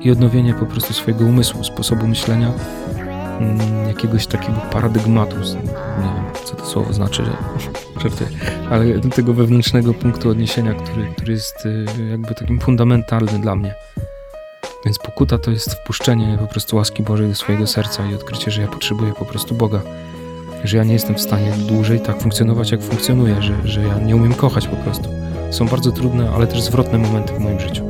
i 0.00 0.10
odnowienie 0.10 0.54
po 0.54 0.66
prostu 0.66 0.92
swojego 0.92 1.24
umysłu, 1.24 1.64
sposobu 1.64 2.06
myślenia, 2.06 2.52
mm, 3.40 3.88
jakiegoś 3.88 4.26
takiego 4.26 4.60
paradygmatu. 4.72 5.36
Nie 5.36 6.14
wiem, 6.14 6.24
co 6.44 6.56
to 6.56 6.66
słowo 6.66 6.92
znaczy, 6.92 7.24
że, 7.24 7.36
ale 8.70 9.00
tego 9.00 9.34
wewnętrznego 9.34 9.94
punktu 9.94 10.30
odniesienia, 10.30 10.74
który, 10.74 11.06
który 11.16 11.32
jest 11.32 11.66
y, 11.66 11.84
jakby 12.10 12.34
takim 12.34 12.60
fundamentalny 12.60 13.38
dla 13.38 13.56
mnie. 13.56 13.74
Więc 14.84 14.98
pokuta 14.98 15.38
to 15.38 15.50
jest 15.50 15.74
wpuszczenie 15.74 16.38
po 16.40 16.46
prostu 16.46 16.76
łaski 16.76 17.02
Bożej 17.02 17.28
do 17.28 17.34
swojego 17.34 17.66
serca 17.66 18.06
i 18.06 18.14
odkrycie, 18.14 18.50
że 18.50 18.62
ja 18.62 18.68
potrzebuję 18.68 19.12
po 19.12 19.24
prostu 19.24 19.54
Boga. 19.54 19.80
Że 20.64 20.76
ja 20.76 20.84
nie 20.84 20.92
jestem 20.92 21.14
w 21.16 21.20
stanie 21.20 21.52
dłużej 21.68 22.00
tak 22.00 22.20
funkcjonować, 22.20 22.70
jak 22.70 22.82
funkcjonuję, 22.82 23.42
że, 23.42 23.54
że 23.64 23.82
ja 23.82 23.98
nie 23.98 24.16
umiem 24.16 24.34
kochać 24.34 24.68
po 24.68 24.76
prostu. 24.76 25.08
Są 25.50 25.66
bardzo 25.66 25.92
trudne, 25.92 26.30
ale 26.34 26.46
też 26.46 26.62
zwrotne 26.62 26.98
momenty 26.98 27.34
w 27.34 27.38
moim 27.38 27.60
życiu. 27.60 27.84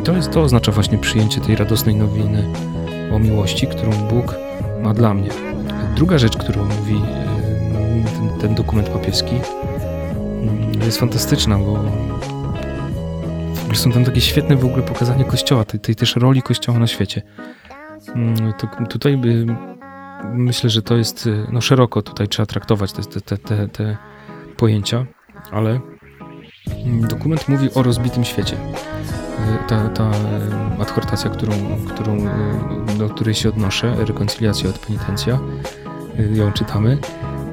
I 0.00 0.02
to, 0.02 0.12
jest, 0.12 0.30
to 0.30 0.42
oznacza 0.42 0.72
właśnie 0.72 0.98
przyjęcie 0.98 1.40
tej 1.40 1.56
radosnej 1.56 1.94
nowiny 1.94 2.48
o 3.12 3.18
miłości, 3.18 3.66
którą 3.66 3.92
Bóg 3.92 4.34
ma 4.82 4.94
dla 4.94 5.14
mnie. 5.14 5.30
Druga 5.96 6.18
rzecz, 6.18 6.36
którą 6.36 6.64
mówi 6.64 7.00
ten, 8.04 8.40
ten 8.40 8.54
dokument 8.54 8.88
papieski, 8.88 9.34
jest 10.84 11.00
fantastyczna, 11.00 11.58
bo 11.58 11.84
są 13.76 13.92
tam 13.92 14.04
takie 14.04 14.20
świetne 14.20 14.56
w 14.56 14.64
ogóle 14.64 14.82
pokazanie 14.82 15.24
Kościoła, 15.24 15.64
tej, 15.64 15.80
tej 15.80 15.94
też 15.94 16.16
roli 16.16 16.42
Kościoła 16.42 16.78
na 16.78 16.86
świecie. 16.86 17.22
Mm, 18.14 18.52
to, 18.52 18.68
tutaj 18.88 19.16
by, 19.16 19.46
myślę, 20.24 20.70
że 20.70 20.82
to 20.82 20.96
jest, 20.96 21.28
no 21.52 21.60
szeroko 21.60 22.02
tutaj 22.02 22.28
trzeba 22.28 22.46
traktować 22.46 22.92
te, 22.92 23.02
te, 23.20 23.38
te, 23.38 23.68
te 23.68 23.96
pojęcia, 24.56 25.06
ale 25.50 25.80
dokument 26.86 27.48
mówi 27.48 27.68
o 27.74 27.82
rozbitym 27.82 28.24
świecie. 28.24 28.56
Ta, 29.68 29.88
ta 29.88 30.10
adhortacja, 30.78 31.30
którą, 31.30 31.52
którą, 31.88 32.18
do 32.98 33.08
której 33.08 33.34
się 33.34 33.48
odnoszę, 33.48 33.96
rekonciliacja 33.98 34.70
od 34.70 34.78
penitencja, 34.78 35.38
ją 36.34 36.52
czytamy, 36.52 36.98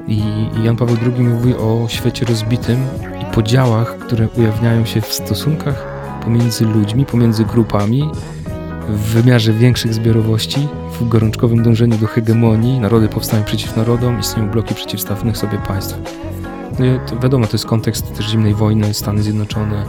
i 0.08 0.22
Jan 0.64 0.76
Paweł 0.76 0.96
II 1.02 1.24
mówi 1.24 1.54
o 1.54 1.86
świecie 1.88 2.26
rozbitym 2.26 2.86
i 3.22 3.34
podziałach, 3.34 3.98
które 3.98 4.28
ujawniają 4.28 4.84
się 4.84 5.00
w 5.00 5.12
stosunkach 5.12 5.94
pomiędzy 6.24 6.64
ludźmi, 6.64 7.06
pomiędzy 7.06 7.44
grupami, 7.44 8.10
w 8.88 8.98
wymiarze 8.98 9.52
większych 9.52 9.94
zbiorowości, 9.94 10.68
w 11.00 11.08
gorączkowym 11.08 11.62
dążeniu 11.62 11.98
do 11.98 12.06
hegemonii, 12.06 12.80
narody 12.80 13.08
powstają 13.08 13.44
przeciw 13.44 13.76
narodom, 13.76 14.20
istnieją 14.20 14.50
bloki 14.50 14.74
przeciwstawnych 14.74 15.36
sobie 15.36 15.58
państw. 15.58 15.98
No 16.78 16.86
to 17.06 17.18
wiadomo, 17.18 17.46
to 17.46 17.52
jest 17.52 17.66
kontekst 17.66 18.14
też 18.16 18.26
zimnej 18.26 18.54
wojny, 18.54 18.94
Stany 18.94 19.22
Zjednoczone, 19.22 19.84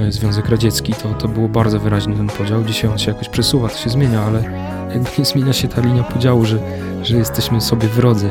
e, 0.00 0.12
Związek 0.12 0.48
Radziecki, 0.48 0.92
to, 0.92 1.14
to 1.14 1.28
było 1.28 1.48
bardzo 1.48 1.80
wyraźny 1.80 2.16
ten 2.16 2.26
podział. 2.26 2.64
Dzisiaj 2.64 2.90
on 2.90 2.98
się 2.98 3.12
jakoś 3.12 3.28
przesuwa, 3.28 3.68
to 3.68 3.78
się 3.78 3.90
zmienia, 3.90 4.22
ale 4.22 4.42
jakby 4.94 5.10
nie 5.18 5.24
zmienia 5.24 5.52
się 5.52 5.68
ta 5.68 5.80
linia 5.80 6.02
podziału, 6.02 6.44
że, 6.44 6.58
że 7.02 7.16
jesteśmy 7.16 7.60
sobie 7.60 7.88
wrodzy. 7.88 8.30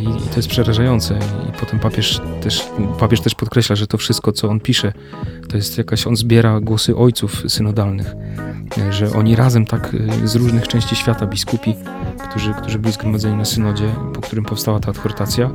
I 0.00 0.28
to 0.28 0.36
jest 0.36 0.48
przerażające. 0.48 1.18
I 1.48 1.60
potem 1.60 1.78
papież 1.78 2.20
też, 2.42 2.68
papież 2.98 3.20
też 3.20 3.34
podkreśla, 3.34 3.76
że 3.76 3.86
to 3.86 3.98
wszystko, 3.98 4.32
co 4.32 4.48
on 4.48 4.60
pisze, 4.60 4.92
to 5.48 5.56
jest 5.56 5.78
jakaś, 5.78 6.06
on 6.06 6.16
zbiera 6.16 6.60
głosy 6.60 6.96
ojców 6.96 7.42
synodalnych, 7.48 8.14
że 8.90 9.12
oni 9.12 9.36
razem 9.36 9.66
tak 9.66 9.94
y, 9.94 10.28
z 10.28 10.34
różnych 10.34 10.68
części 10.68 10.96
świata, 10.96 11.26
biskupi, 11.26 11.74
którzy, 12.30 12.54
którzy 12.54 12.78
byli 12.78 12.94
zgromadzeni 12.94 13.36
na 13.36 13.44
synodzie, 13.44 13.94
po 14.14 14.20
którym 14.20 14.44
powstała 14.44 14.80
ta 14.80 14.88
adhortacja, 14.90 15.50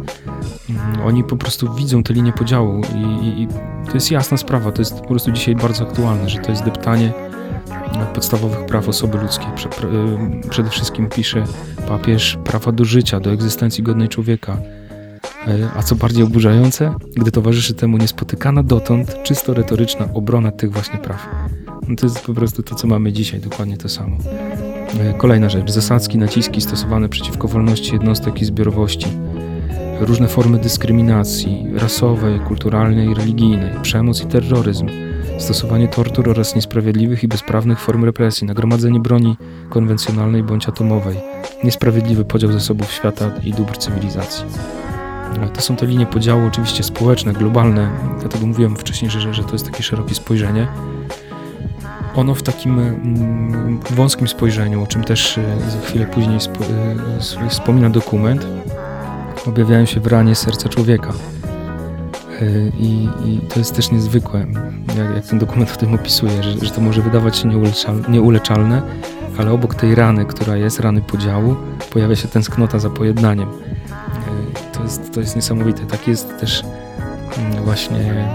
mm, 0.70 1.02
oni 1.06 1.24
po 1.24 1.38
prostu 1.38 1.74
widzą 1.74 2.04
tę 2.04 2.14
linię 2.14 2.34
podziału 2.34 2.82
i, 2.96 3.42
i 3.42 3.48
to 3.88 3.94
jest 3.94 4.12
jasna 4.12 4.38
sprawa, 4.38 4.72
to 4.72 4.82
jest 4.82 5.02
po 5.02 5.08
prostu 5.08 5.32
dzisiaj 5.32 5.56
bardzo 5.56 5.88
aktualne, 5.88 6.30
że 6.30 6.40
to 6.40 6.52
jest 6.52 6.64
deptanie 6.64 7.14
podstawowych 8.06 8.66
praw 8.66 8.90
osoby 8.90 9.18
ludzkiej. 9.18 9.48
Przede 10.50 10.70
wszystkim 10.70 11.10
pisze 11.10 11.44
papież 11.88 12.38
prawa 12.44 12.72
do 12.72 12.86
życia, 12.86 13.20
do 13.20 13.32
egzystencji 13.32 13.84
godnej 13.84 14.10
człowieka. 14.10 14.58
Y, 15.48 15.70
a 15.78 15.84
co 15.84 15.96
bardziej 15.96 16.24
oburzające, 16.24 16.96
gdy 17.16 17.32
towarzyszy 17.32 17.74
temu 17.74 17.98
niespotykana 17.98 18.64
dotąd, 18.64 19.24
czysto 19.24 19.54
retoryczna 19.54 20.10
obrona 20.14 20.52
tych 20.52 20.72
właśnie 20.72 21.00
praw. 21.00 21.28
No 21.88 21.96
to 21.96 22.06
jest 22.06 22.26
po 22.26 22.34
prostu 22.34 22.64
to, 22.64 22.76
co 22.76 22.88
mamy 22.88 23.14
dzisiaj, 23.14 23.40
dokładnie 23.40 23.78
to 23.78 23.90
samo. 23.90 24.18
Y, 24.18 25.14
kolejna 25.18 25.50
rzecz, 25.50 25.72
zasadzki, 25.72 26.18
naciski 26.18 26.62
stosowane 26.62 27.10
przeciwko 27.10 27.48
wolności 27.48 27.94
jednostek 27.94 28.42
i 28.42 28.46
zbiorowości, 28.46 29.08
różne 30.02 30.28
formy 30.28 30.60
dyskryminacji 30.60 31.66
rasowej, 31.76 32.40
kulturalnej, 32.40 33.14
religijnej, 33.14 33.72
przemoc 33.82 34.24
i 34.24 34.26
terroryzm, 34.26 34.88
stosowanie 35.38 35.88
tortur 35.88 36.30
oraz 36.30 36.56
niesprawiedliwych 36.56 37.24
i 37.24 37.28
bezprawnych 37.28 37.80
form 37.80 38.06
represji, 38.06 38.48
nagromadzenie 38.48 39.00
broni 39.00 39.38
konwencjonalnej 39.70 40.44
bądź 40.44 40.70
atomowej, 40.70 41.18
niesprawiedliwy 41.64 42.26
podział 42.26 42.52
zasobów 42.52 42.92
świata 42.92 43.32
i 43.44 43.54
dóbr 43.54 43.78
cywilizacji. 43.78 44.46
To 45.54 45.62
są 45.62 45.76
te 45.76 45.86
linie 45.86 46.06
podziału 46.06 46.48
oczywiście 46.48 46.84
społeczne, 46.84 47.34
globalne, 47.34 47.90
dlatego 48.20 48.46
mówiłem 48.46 48.76
wcześniej, 48.76 49.12
że, 49.12 49.34
że 49.34 49.44
to 49.44 49.54
jest 49.54 49.66
takie 49.66 49.84
szerokie 49.84 50.16
spojrzenie. 50.16 50.68
Ono 52.16 52.36
w 52.36 52.44
takim 52.44 52.80
mm, 52.80 53.80
wąskim 53.90 54.28
spojrzeniu, 54.28 54.84
o 54.84 54.88
czym 54.88 55.04
też 55.04 55.38
e, 55.38 55.44
za 55.72 55.80
chwilę 55.80 56.06
później 56.06 56.38
e, 57.46 57.50
wspomina 57.50 57.90
dokument, 57.90 58.48
objawiają 59.48 59.86
się 59.86 60.00
w 60.00 60.08
ranie 60.08 60.36
serca 60.36 60.70
człowieka. 60.70 61.14
I, 62.80 63.10
I, 63.26 63.40
to 63.50 63.60
jest 63.60 63.76
też 63.76 63.92
niezwykłe, 63.92 64.46
jak, 64.98 65.16
jak, 65.16 65.26
ten 65.26 65.40
dokument 65.40 65.72
o 65.74 65.76
tym 65.76 65.94
opisuje, 65.94 66.44
że, 66.44 66.66
że 66.66 66.72
to 66.72 66.82
może 66.82 67.02
wydawać 67.02 67.38
się 67.38 67.52
nieuleczalne, 68.10 68.82
ale 69.38 69.52
obok 69.52 69.76
tej 69.76 69.96
rany, 69.96 70.26
która 70.26 70.56
jest, 70.56 70.80
rany 70.80 71.02
podziału, 71.02 71.56
pojawia 71.90 72.16
się 72.16 72.28
tęsknota 72.28 72.80
za 72.80 72.90
pojednaniem. 72.90 73.50
E, 73.50 74.74
to 74.74 74.84
jest, 74.84 75.14
to 75.14 75.20
jest 75.20 75.36
niesamowite. 75.36 75.86
Tak 75.86 76.08
jest 76.08 76.40
też 76.40 76.64
mm, 77.38 77.64
właśnie 77.64 78.28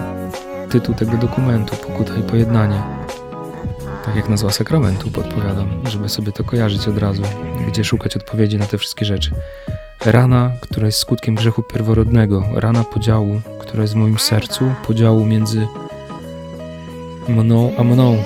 tytuł 0.71 0.95
tego 0.95 1.17
dokumentu, 1.17 1.77
Pokuta 1.77 2.15
i 2.17 2.23
Pojednanie. 2.23 2.83
Tak 4.05 4.17
jak 4.17 4.29
nazwa 4.29 4.51
sakramentu 4.51 5.11
podpowiadam, 5.11 5.69
żeby 5.91 6.09
sobie 6.09 6.33
to 6.33 6.45
kojarzyć 6.45 6.89
od 6.89 6.99
razu, 6.99 7.23
gdzie 7.69 7.85
szukać 7.85 8.17
odpowiedzi 8.17 8.59
na 8.59 8.67
te 8.67 8.79
wszystkie 8.79 9.05
rzeczy. 9.05 9.31
Rana, 10.05 10.53
która 10.61 10.87
jest 10.87 10.99
skutkiem 10.99 11.35
grzechu 11.35 11.63
pierworodnego, 11.63 12.45
rana 12.55 12.85
podziału, 12.85 13.41
która 13.63 13.83
jest 13.83 13.95
w 13.95 13.97
moim 13.97 14.19
sercu, 14.19 14.65
podziału 14.87 15.25
między 15.25 15.67
mną 17.29 17.73
a 17.79 17.85
mną. 17.85 18.17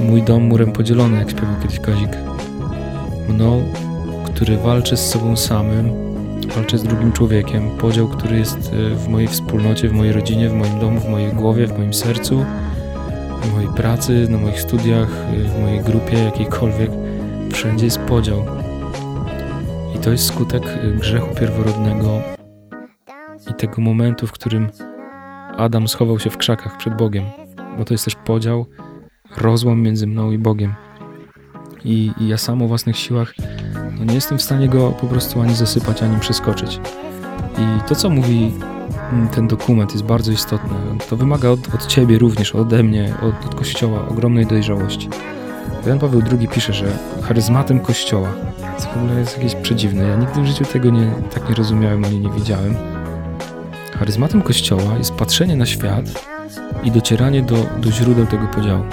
Mój 0.00 0.22
dom 0.22 0.42
murem 0.42 0.72
podzielony, 0.72 1.18
jak 1.18 1.30
śpiewał 1.30 1.54
kiedyś 1.62 1.80
Kazik. 1.80 2.16
Mną, 3.28 3.62
który 4.26 4.56
walczy 4.56 4.96
z 4.96 5.10
sobą 5.10 5.36
samym, 5.36 5.90
walczy 6.56 6.78
z 6.78 6.82
drugim 6.82 7.12
człowiekiem. 7.12 7.70
Podział, 7.70 8.08
który 8.08 8.38
jest 8.38 8.72
e, 8.72 8.94
w 8.94 9.08
mojej 9.08 9.28
wspólnocie, 9.28 9.88
w 9.88 9.92
mojej 9.92 10.12
rodzinie, 10.12 10.48
w 10.48 10.54
moim 10.54 10.80
domu, 10.80 11.00
w 11.00 11.08
mojej 11.08 11.32
głowie, 11.32 11.66
w 11.66 11.78
moim 11.78 11.94
sercu, 11.94 12.44
w 13.42 13.52
mojej 13.54 13.68
pracy, 13.68 14.26
na 14.30 14.38
moich 14.38 14.60
studiach, 14.60 15.10
e, 15.10 15.48
w 15.48 15.60
mojej 15.60 15.80
grupie 15.80 16.18
jakiejkolwiek. 16.18 16.90
Wszędzie 17.52 17.84
jest 17.84 17.98
podział 17.98 18.42
to 20.06 20.10
jest 20.10 20.26
skutek 20.26 20.62
y, 20.84 20.92
grzechu 20.92 21.34
pierworodnego 21.34 22.06
i 22.08 22.45
tego 23.58 23.82
momentu, 23.82 24.26
w 24.26 24.32
którym 24.32 24.68
Adam 25.56 25.88
schował 25.88 26.18
się 26.18 26.30
w 26.30 26.36
krzakach 26.36 26.76
przed 26.76 26.96
Bogiem, 26.96 27.24
bo 27.78 27.84
to 27.84 27.94
jest 27.94 28.04
też 28.04 28.14
podział, 28.14 28.66
rozłam 29.36 29.82
między 29.82 30.06
mną 30.06 30.30
i 30.30 30.38
Bogiem. 30.38 30.74
I, 31.84 32.12
i 32.20 32.28
ja 32.28 32.38
sam 32.38 32.62
o 32.62 32.68
własnych 32.68 32.96
siłach 32.96 33.34
no 33.98 34.04
nie 34.04 34.14
jestem 34.14 34.38
w 34.38 34.42
stanie 34.42 34.68
go 34.68 34.90
po 34.90 35.06
prostu 35.06 35.40
ani 35.40 35.54
zasypać, 35.54 36.02
ani 36.02 36.20
przeskoczyć. 36.20 36.80
I 37.58 37.88
to, 37.88 37.94
co 37.94 38.10
mówi 38.10 38.52
mm, 39.12 39.28
ten 39.28 39.48
dokument, 39.48 39.92
jest 39.92 40.04
bardzo 40.04 40.32
istotne. 40.32 40.76
To 41.10 41.16
wymaga 41.16 41.48
od, 41.48 41.74
od 41.74 41.86
ciebie 41.86 42.18
również, 42.18 42.54
ode 42.54 42.82
mnie, 42.82 43.14
od, 43.22 43.46
od 43.46 43.54
Kościoła 43.54 44.08
ogromnej 44.08 44.46
dojrzałości. 44.46 45.08
Jan 45.86 45.98
Paweł 45.98 46.22
II 46.38 46.48
pisze, 46.48 46.72
że 46.72 46.98
charyzmatem 47.22 47.80
Kościoła 47.80 48.28
Co 48.78 48.88
w 48.88 48.96
ogóle 48.96 49.20
jest 49.20 49.36
jakieś 49.36 49.54
przedziwne. 49.54 50.08
Ja 50.08 50.16
nigdy 50.16 50.42
w 50.42 50.46
życiu 50.46 50.64
tego 50.64 50.90
nie, 50.90 51.10
tak 51.34 51.48
nie 51.48 51.54
rozumiałem 51.54 52.04
ani 52.04 52.20
nie 52.20 52.30
widziałem. 52.30 52.95
Charyzmatem 53.98 54.42
Kościoła 54.42 54.98
jest 54.98 55.14
patrzenie 55.14 55.56
na 55.56 55.66
świat 55.66 56.04
i 56.84 56.90
docieranie 56.90 57.42
do, 57.42 57.56
do 57.78 57.92
źródeł 57.92 58.26
tego 58.26 58.46
podziału 58.46 58.84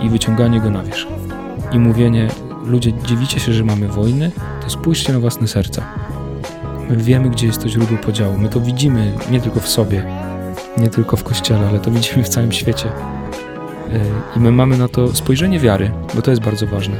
i 0.00 0.08
wyciąganie 0.08 0.60
go 0.60 0.70
na 0.70 0.82
wierzch. 0.82 1.06
I 1.72 1.78
mówienie, 1.78 2.28
ludzie, 2.64 2.92
dziwicie 2.92 3.40
się, 3.40 3.52
że 3.52 3.64
mamy 3.64 3.88
wojny, 3.88 4.30
to 4.64 4.70
spójrzcie 4.70 5.12
na 5.12 5.20
własne 5.20 5.48
serca. 5.48 5.82
My 6.90 6.96
wiemy, 6.96 7.30
gdzie 7.30 7.46
jest 7.46 7.62
to 7.62 7.68
źródło 7.68 7.98
podziału. 7.98 8.38
My 8.38 8.48
to 8.48 8.60
widzimy 8.60 9.12
nie 9.30 9.40
tylko 9.40 9.60
w 9.60 9.68
sobie, 9.68 10.04
nie 10.78 10.88
tylko 10.88 11.16
w 11.16 11.24
Kościele, 11.24 11.68
ale 11.68 11.80
to 11.80 11.90
widzimy 11.90 12.24
w 12.24 12.28
całym 12.28 12.52
świecie. 12.52 12.88
E, 13.92 14.00
I 14.36 14.40
my 14.40 14.52
mamy 14.52 14.78
na 14.78 14.88
to 14.88 15.14
spojrzenie 15.14 15.60
wiary, 15.60 15.90
bo 16.14 16.22
to 16.22 16.30
jest 16.30 16.42
bardzo 16.42 16.66
ważne, 16.66 16.96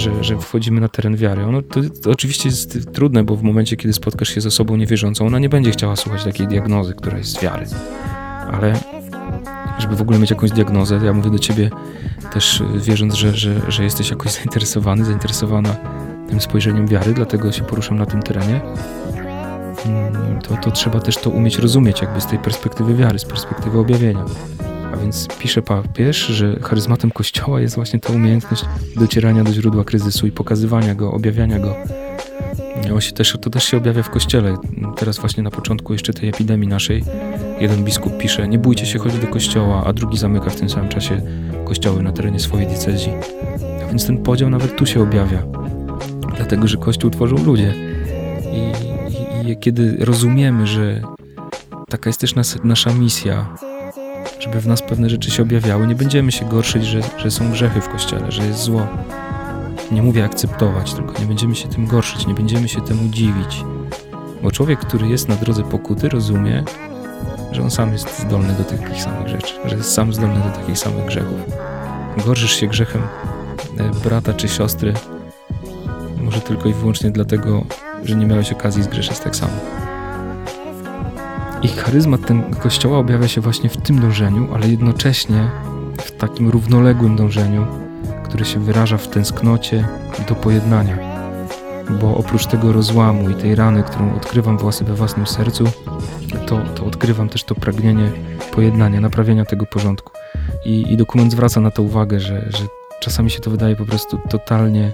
że, 0.00 0.24
że 0.24 0.38
wchodzimy 0.38 0.80
na 0.80 0.88
teren 0.88 1.16
wiary. 1.16 1.44
Ono 1.44 1.62
to, 1.62 1.80
to 2.02 2.10
oczywiście 2.10 2.48
jest 2.48 2.92
trudne, 2.92 3.24
bo 3.24 3.36
w 3.36 3.42
momencie, 3.42 3.76
kiedy 3.76 3.92
spotkasz 3.92 4.28
się 4.28 4.40
z 4.40 4.46
osobą 4.46 4.76
niewierzącą, 4.76 5.26
ona 5.26 5.38
nie 5.38 5.48
będzie 5.48 5.70
chciała 5.70 5.96
słuchać 5.96 6.24
takiej 6.24 6.46
diagnozy, 6.48 6.94
która 6.94 7.18
jest 7.18 7.30
z 7.30 7.42
wiary. 7.42 7.66
Ale 8.52 8.80
żeby 9.78 9.96
w 9.96 10.02
ogóle 10.02 10.18
mieć 10.18 10.30
jakąś 10.30 10.50
diagnozę, 10.50 11.00
ja 11.04 11.12
mówię 11.12 11.30
do 11.30 11.38
ciebie 11.38 11.70
też 12.32 12.62
wierząc, 12.76 13.14
że, 13.14 13.36
że, 13.36 13.60
że 13.68 13.84
jesteś 13.84 14.10
jakoś 14.10 14.32
zainteresowany, 14.38 15.04
zainteresowana 15.04 15.76
tym 16.28 16.40
spojrzeniem 16.40 16.86
wiary, 16.86 17.14
dlatego 17.14 17.52
się 17.52 17.64
poruszam 17.64 17.98
na 17.98 18.06
tym 18.06 18.22
terenie, 18.22 18.60
mm, 19.86 20.40
to, 20.42 20.56
to 20.56 20.70
trzeba 20.70 21.00
też 21.00 21.16
to 21.16 21.30
umieć 21.30 21.58
rozumieć 21.58 22.00
jakby 22.00 22.20
z 22.20 22.26
tej 22.26 22.38
perspektywy 22.38 22.94
wiary, 22.94 23.18
z 23.18 23.24
perspektywy 23.24 23.78
objawienia. 23.78 24.24
A 24.92 24.96
więc 24.96 25.28
pisze 25.38 25.62
papież, 25.62 26.16
że 26.26 26.60
charyzmatem 26.62 27.10
Kościoła 27.10 27.60
jest 27.60 27.74
właśnie 27.74 28.00
ta 28.00 28.12
umiejętność 28.12 28.64
docierania 28.96 29.44
do 29.44 29.52
źródła 29.52 29.84
kryzysu 29.84 30.26
i 30.26 30.32
pokazywania 30.32 30.94
go, 30.94 31.12
objawiania 31.12 31.58
go. 31.58 31.74
Się 33.00 33.12
też, 33.12 33.36
to 33.40 33.50
też 33.50 33.64
się 33.64 33.76
objawia 33.76 34.02
w 34.02 34.10
Kościele. 34.10 34.56
Teraz 34.96 35.18
właśnie 35.18 35.42
na 35.42 35.50
początku 35.50 35.92
jeszcze 35.92 36.12
tej 36.12 36.28
epidemii 36.28 36.68
naszej 36.68 37.04
jeden 37.60 37.84
biskup 37.84 38.18
pisze, 38.18 38.48
nie 38.48 38.58
bójcie 38.58 38.86
się 38.86 38.98
chodzić 38.98 39.20
do 39.20 39.26
kościoła, 39.26 39.84
a 39.86 39.92
drugi 39.92 40.18
zamyka 40.18 40.50
w 40.50 40.56
tym 40.56 40.70
samym 40.70 40.88
czasie 40.88 41.22
kościoły 41.64 42.02
na 42.02 42.12
terenie 42.12 42.40
swojej 42.40 42.66
diecezji. 42.66 43.12
A 43.84 43.86
więc 43.88 44.06
ten 44.06 44.18
podział 44.18 44.50
nawet 44.50 44.76
tu 44.76 44.86
się 44.86 45.02
objawia. 45.02 45.42
Dlatego, 46.36 46.68
że 46.68 46.76
Kościół 46.76 47.10
tworzą 47.10 47.36
ludzie. 47.44 47.74
I, 48.52 48.72
i, 49.46 49.50
i 49.50 49.56
kiedy 49.56 49.96
rozumiemy, 50.00 50.66
że 50.66 51.00
taka 51.88 52.10
jest 52.10 52.20
też 52.20 52.34
nas, 52.34 52.58
nasza 52.64 52.92
misja, 52.92 53.46
żeby 54.40 54.60
w 54.60 54.66
nas 54.66 54.82
pewne 54.82 55.10
rzeczy 55.10 55.30
się 55.30 55.42
objawiały, 55.42 55.86
nie 55.86 55.94
będziemy 55.94 56.32
się 56.32 56.44
gorszyć, 56.44 56.84
że, 56.84 57.00
że 57.18 57.30
są 57.30 57.50
grzechy 57.50 57.80
w 57.80 57.88
Kościele, 57.88 58.32
że 58.32 58.46
jest 58.46 58.60
zło. 58.60 58.86
Nie 59.92 60.02
mówię 60.02 60.24
akceptować, 60.24 60.94
tylko 60.94 61.20
nie 61.20 61.26
będziemy 61.26 61.56
się 61.56 61.68
tym 61.68 61.86
gorszyć, 61.86 62.26
nie 62.26 62.34
będziemy 62.34 62.68
się 62.68 62.80
temu 62.80 63.08
dziwić. 63.08 63.64
Bo 64.42 64.50
człowiek, 64.50 64.80
który 64.80 65.08
jest 65.08 65.28
na 65.28 65.36
drodze 65.36 65.62
pokuty, 65.62 66.08
rozumie, 66.08 66.64
że 67.52 67.62
on 67.62 67.70
sam 67.70 67.92
jest 67.92 68.18
zdolny 68.18 68.52
do 68.52 68.64
takich 68.64 69.02
samych 69.02 69.28
rzeczy, 69.28 69.54
że 69.64 69.76
jest 69.76 69.92
sam 69.92 70.12
zdolny 70.12 70.40
do 70.40 70.50
takich 70.50 70.78
samych 70.78 71.06
grzechów. 71.06 71.40
Gorszysz 72.26 72.52
się 72.52 72.66
grzechem 72.66 73.02
e, 73.78 73.90
brata 74.04 74.34
czy 74.34 74.48
siostry, 74.48 74.94
może 76.20 76.40
tylko 76.40 76.68
i 76.68 76.72
wyłącznie 76.72 77.10
dlatego, 77.10 77.64
że 78.04 78.16
nie 78.16 78.26
miałeś 78.26 78.52
okazji 78.52 78.82
zgrzeszyć 78.82 79.18
tak 79.18 79.36
samo. 79.36 79.52
Ich 81.62 81.76
charyzmat 81.76 82.26
ten 82.26 82.54
kościoła 82.54 82.98
objawia 82.98 83.28
się 83.28 83.40
właśnie 83.40 83.70
w 83.70 83.76
tym 83.76 84.00
dążeniu, 84.00 84.54
ale 84.54 84.68
jednocześnie 84.68 85.50
w 85.98 86.10
takim 86.10 86.48
równoległym 86.48 87.16
dążeniu, 87.16 87.66
które 88.24 88.44
się 88.44 88.60
wyraża 88.60 88.96
w 88.96 89.08
tęsknocie 89.08 89.88
do 90.28 90.34
pojednania. 90.34 90.98
Bo 92.00 92.16
oprócz 92.16 92.46
tego 92.46 92.72
rozłamu 92.72 93.30
i 93.30 93.34
tej 93.34 93.54
rany, 93.54 93.82
którą 93.82 94.14
odkrywam 94.16 94.58
we 94.82 94.94
własnym 94.94 95.26
sercu, 95.26 95.64
to, 96.46 96.58
to 96.74 96.84
odkrywam 96.84 97.28
też 97.28 97.44
to 97.44 97.54
pragnienie 97.54 98.10
pojednania, 98.52 99.00
naprawienia 99.00 99.44
tego 99.44 99.66
porządku. 99.66 100.12
I, 100.64 100.92
i 100.92 100.96
dokument 100.96 101.32
zwraca 101.32 101.60
na 101.60 101.70
to 101.70 101.82
uwagę, 101.82 102.20
że, 102.20 102.46
że 102.50 102.64
czasami 103.00 103.30
się 103.30 103.40
to 103.40 103.50
wydaje 103.50 103.76
po 103.76 103.86
prostu 103.86 104.18
totalnie 104.28 104.92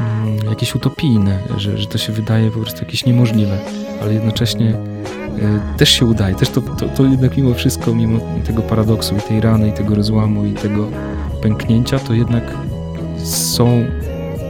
mm, 0.00 0.50
jakieś 0.50 0.74
utopijne, 0.74 1.38
że, 1.56 1.78
że 1.78 1.86
to 1.86 1.98
się 1.98 2.12
wydaje 2.12 2.50
po 2.50 2.58
prostu 2.58 2.84
jakieś 2.84 3.04
niemożliwe, 3.04 3.58
ale 4.02 4.14
jednocześnie 4.14 4.70
y, 4.70 5.78
też 5.78 5.88
się 5.88 6.06
udaje. 6.06 6.34
Też 6.34 6.48
to, 6.48 6.60
to, 6.60 6.88
to 6.88 7.04
jednak 7.04 7.36
mimo 7.36 7.54
wszystko, 7.54 7.94
mimo 7.94 8.18
tego 8.46 8.62
paradoksu 8.62 9.16
i 9.16 9.20
tej 9.20 9.40
rany, 9.40 9.68
i 9.68 9.72
tego 9.72 9.94
rozłamu, 9.94 10.44
i 10.44 10.52
tego 10.52 10.88
pęknięcia, 11.42 11.98
to 11.98 12.14
jednak 12.14 12.44
są 13.24 13.84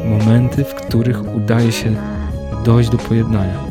momenty, 0.05 0.65
w 0.65 0.75
których 0.75 1.35
udaje 1.37 1.73
się 1.73 1.95
dojść 2.65 2.91
do 2.91 2.99
pojednania. 2.99 3.65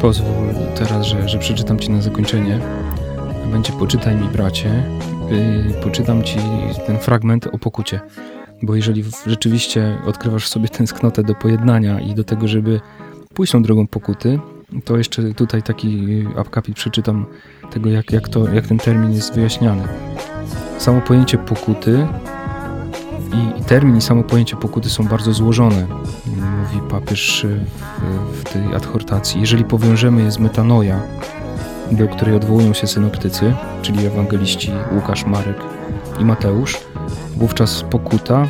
Pozwól 0.00 0.54
teraz, 0.74 1.06
że, 1.06 1.28
że 1.28 1.38
przeczytam 1.38 1.78
Ci 1.78 1.90
na 1.90 2.02
zakończenie. 2.02 2.60
Będzie 3.52 3.72
poczytaj 3.72 4.16
mi, 4.16 4.28
bracie. 4.28 4.82
Yy, 5.30 5.82
poczytam 5.82 6.22
Ci 6.22 6.38
ten 6.86 6.98
fragment 6.98 7.46
o 7.46 7.58
pokucie. 7.58 8.00
Bo 8.62 8.74
jeżeli 8.74 9.04
rzeczywiście 9.26 9.98
odkrywasz 10.06 10.44
w 10.44 10.48
sobie 10.48 10.68
tęsknotę 10.68 11.22
do 11.22 11.34
pojednania 11.34 12.00
i 12.00 12.14
do 12.14 12.24
tego, 12.24 12.48
żeby 12.48 12.80
pójść 13.34 13.52
tą 13.52 13.62
drogą 13.62 13.86
pokuty, 13.86 14.38
to 14.84 14.96
jeszcze 14.96 15.34
tutaj 15.34 15.62
taki 15.62 16.24
akapit 16.36 16.76
przeczytam 16.76 17.26
tego, 17.70 17.90
jak, 17.90 18.12
jak, 18.12 18.28
to, 18.28 18.48
jak 18.48 18.66
ten 18.66 18.78
termin 18.78 19.12
jest 19.12 19.34
wyjaśniany. 19.34 19.82
Samo 20.78 21.00
pojęcie 21.00 21.38
pokuty 21.38 22.06
i, 23.34 23.60
i 23.60 23.64
termin 23.64 23.96
i 23.96 24.00
samo 24.00 24.22
pojęcie 24.22 24.56
pokuty 24.56 24.90
są 24.90 25.04
bardzo 25.04 25.32
złożone, 25.32 25.86
mówi 26.26 26.88
papież 26.90 27.46
w, 28.00 28.40
w 28.40 28.52
tej 28.52 28.74
adhortacji. 28.74 29.40
Jeżeli 29.40 29.64
powiążemy 29.64 30.22
je 30.22 30.30
z 30.30 30.38
metanoja, 30.38 31.02
do 31.92 32.08
której 32.08 32.34
odwołują 32.34 32.72
się 32.72 32.86
synoptycy, 32.86 33.54
czyli 33.82 34.06
ewangeliści 34.06 34.70
Łukasz, 34.94 35.26
Marek 35.26 35.56
i 36.20 36.24
Mateusz, 36.24 36.76
wówczas 37.36 37.84
pokuta 37.90 38.48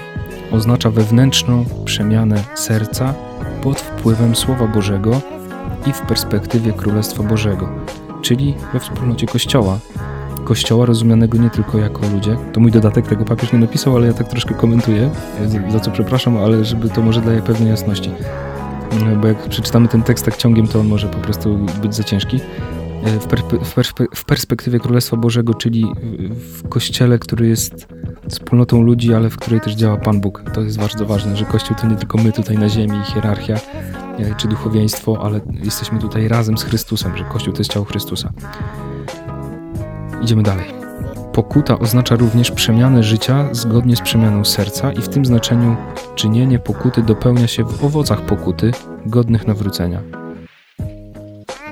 oznacza 0.52 0.90
wewnętrzną 0.90 1.64
przemianę 1.84 2.44
serca 2.54 3.14
pod 3.62 3.80
wpływem 3.80 4.36
Słowa 4.36 4.66
Bożego 4.66 5.20
i 5.86 5.92
w 5.92 6.00
perspektywie 6.00 6.72
Królestwa 6.72 7.22
Bożego, 7.22 7.68
czyli 8.22 8.54
we 8.72 8.80
wspólnocie 8.80 9.26
Kościoła, 9.26 9.78
kościoła 10.44 10.86
rozumianego 10.86 11.38
nie 11.38 11.50
tylko 11.50 11.78
jako 11.78 12.00
ludzie. 12.14 12.36
To 12.52 12.60
mój 12.60 12.70
dodatek, 12.70 13.06
tego 13.06 13.24
papież 13.24 13.52
nie 13.52 13.58
napisał, 13.58 13.96
ale 13.96 14.06
ja 14.06 14.12
tak 14.12 14.28
troszkę 14.28 14.54
komentuję, 14.54 15.10
za 15.68 15.80
co 15.80 15.90
przepraszam, 15.90 16.36
ale 16.36 16.64
żeby 16.64 16.88
to 16.88 17.02
może 17.02 17.20
daje 17.20 17.42
pewnej 17.42 17.70
jasności. 17.70 18.10
Bo 19.20 19.26
jak 19.28 19.48
przeczytamy 19.48 19.88
ten 19.88 20.02
tekst 20.02 20.24
tak 20.24 20.36
ciągiem, 20.36 20.68
to 20.68 20.80
on 20.80 20.86
może 20.86 21.08
po 21.08 21.18
prostu 21.18 21.58
być 21.82 21.94
za 21.94 22.04
ciężki. 22.04 22.40
Perspe 23.74 24.04
w 24.14 24.24
perspektywie 24.24 24.80
Królestwa 24.80 25.16
Bożego, 25.16 25.54
czyli 25.54 25.86
w 26.30 26.68
kościele, 26.68 27.18
który 27.18 27.48
jest 27.48 27.88
wspólnotą 28.28 28.82
ludzi, 28.82 29.14
ale 29.14 29.30
w 29.30 29.36
której 29.36 29.60
też 29.60 29.74
działa 29.74 29.96
Pan 29.96 30.20
Bóg. 30.20 30.42
To 30.54 30.60
jest 30.60 30.78
bardzo 30.78 31.06
ważne, 31.06 31.36
że 31.36 31.44
Kościół 31.44 31.76
to 31.80 31.86
nie 31.86 31.96
tylko 31.96 32.18
my 32.18 32.32
tutaj 32.32 32.58
na 32.58 32.68
ziemi, 32.68 32.98
hierarchia 33.14 33.54
e, 33.54 34.34
czy 34.36 34.48
duchowieństwo, 34.48 35.18
ale 35.22 35.40
jesteśmy 35.64 35.98
tutaj 35.98 36.28
razem 36.28 36.58
z 36.58 36.62
Chrystusem, 36.62 37.16
że 37.16 37.24
Kościół 37.24 37.52
to 37.52 37.60
jest 37.60 37.72
ciało 37.72 37.84
Chrystusa. 37.84 38.32
Idziemy 40.22 40.42
dalej. 40.42 40.64
Pokuta 41.32 41.78
oznacza 41.78 42.16
również 42.16 42.50
przemianę 42.50 43.02
życia 43.02 43.48
zgodnie 43.52 43.96
z 43.96 44.00
przemianą 44.00 44.44
serca 44.44 44.92
i 44.92 45.02
w 45.02 45.08
tym 45.08 45.24
znaczeniu 45.24 45.76
czynienie 46.14 46.58
pokuty 46.58 47.02
dopełnia 47.02 47.46
się 47.46 47.64
w 47.64 47.84
owocach 47.84 48.20
pokuty 48.20 48.70
godnych 49.06 49.46
nawrócenia. 49.46 50.02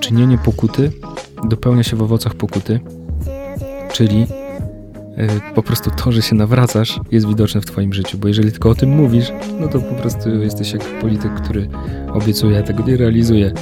Czynienie 0.00 0.38
pokuty 0.38 0.92
dopełnia 1.48 1.82
się 1.82 1.96
w 1.96 2.02
owocach 2.02 2.34
pokuty, 2.34 2.80
czyli 3.92 4.26
po 5.54 5.62
prostu 5.62 5.90
to, 5.90 6.12
że 6.12 6.22
się 6.22 6.34
nawracasz, 6.34 7.00
jest 7.10 7.28
widoczne 7.28 7.60
w 7.60 7.66
Twoim 7.66 7.92
życiu, 7.92 8.18
bo 8.18 8.28
jeżeli 8.28 8.52
tylko 8.52 8.70
o 8.70 8.74
tym 8.74 8.90
mówisz, 8.90 9.32
no 9.60 9.68
to 9.68 9.80
po 9.80 9.94
prostu 9.94 10.30
jesteś 10.42 10.72
jak 10.72 10.82
polityk, 11.00 11.34
który 11.34 11.68
obiecuje, 12.12 12.58
a 12.58 12.62
tego 12.62 12.84
nie 12.84 12.96
realizuje. 12.96 13.52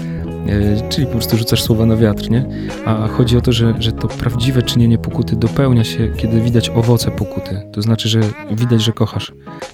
E, 0.46 0.88
czyli 0.88 1.06
po 1.06 1.12
prostu 1.12 1.36
rzucasz 1.36 1.62
słowa 1.62 1.86
na 1.86 1.96
wiatr, 1.96 2.30
nie? 2.30 2.46
A 2.86 3.08
chodzi 3.08 3.36
o 3.36 3.40
to, 3.40 3.52
że, 3.52 3.74
że 3.78 3.92
to 3.92 4.08
prawdziwe 4.08 4.62
czynienie 4.62 4.98
pokuty 4.98 5.36
dopełnia 5.36 5.84
się, 5.84 6.08
kiedy 6.16 6.40
widać 6.40 6.70
owoce 6.70 7.10
pokuty. 7.10 7.62
To 7.72 7.82
znaczy, 7.82 8.08
że 8.08 8.20
widać, 8.50 8.82
że 8.82 8.92
kochasz. 8.92 9.32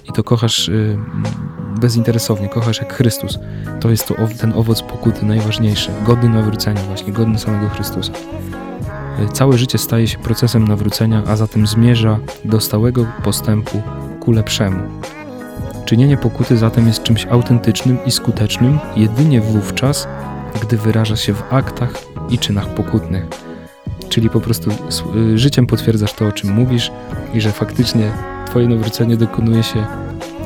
I 0.09 0.13
to 0.13 0.23
kochasz 0.23 0.69
y, 0.69 0.97
bezinteresownie, 1.81 2.49
kochasz 2.49 2.79
jak 2.79 2.93
Chrystus. 2.93 3.39
To 3.79 3.89
jest 3.89 4.07
to, 4.07 4.15
ten 4.41 4.53
owoc 4.53 4.81
pokuty 4.81 5.25
najważniejszy, 5.25 5.91
godny 6.05 6.29
nawrócenia 6.29 6.81
właśnie, 6.81 7.13
godny 7.13 7.39
samego 7.39 7.69
Chrystusa. 7.69 8.13
Całe 9.29 9.57
życie 9.57 9.77
staje 9.77 10.07
się 10.07 10.17
procesem 10.17 10.67
nawrócenia, 10.67 11.23
a 11.27 11.35
zatem 11.35 11.67
zmierza 11.67 12.19
do 12.45 12.59
stałego 12.59 13.05
postępu 13.23 13.81
ku 14.19 14.31
lepszemu. 14.31 14.79
Czynienie 15.85 16.17
pokuty 16.17 16.57
zatem 16.57 16.87
jest 16.87 17.03
czymś 17.03 17.25
autentycznym 17.25 17.97
i 18.05 18.11
skutecznym 18.11 18.79
jedynie 18.95 19.41
wówczas, 19.41 20.07
gdy 20.61 20.77
wyraża 20.77 21.15
się 21.15 21.33
w 21.33 21.53
aktach 21.53 21.93
i 22.29 22.39
czynach 22.39 22.73
pokutnych. 22.73 23.25
Czyli 24.09 24.29
po 24.29 24.41
prostu 24.41 24.71
y, 25.15 25.37
życiem 25.37 25.67
potwierdzasz 25.67 26.13
to, 26.13 26.27
o 26.27 26.31
czym 26.31 26.51
mówisz 26.51 26.91
i 27.33 27.41
że 27.41 27.51
faktycznie 27.51 28.11
Twoje 28.51 28.67
nawrócenie 28.67 29.17
dokonuje 29.17 29.63
się 29.63 29.85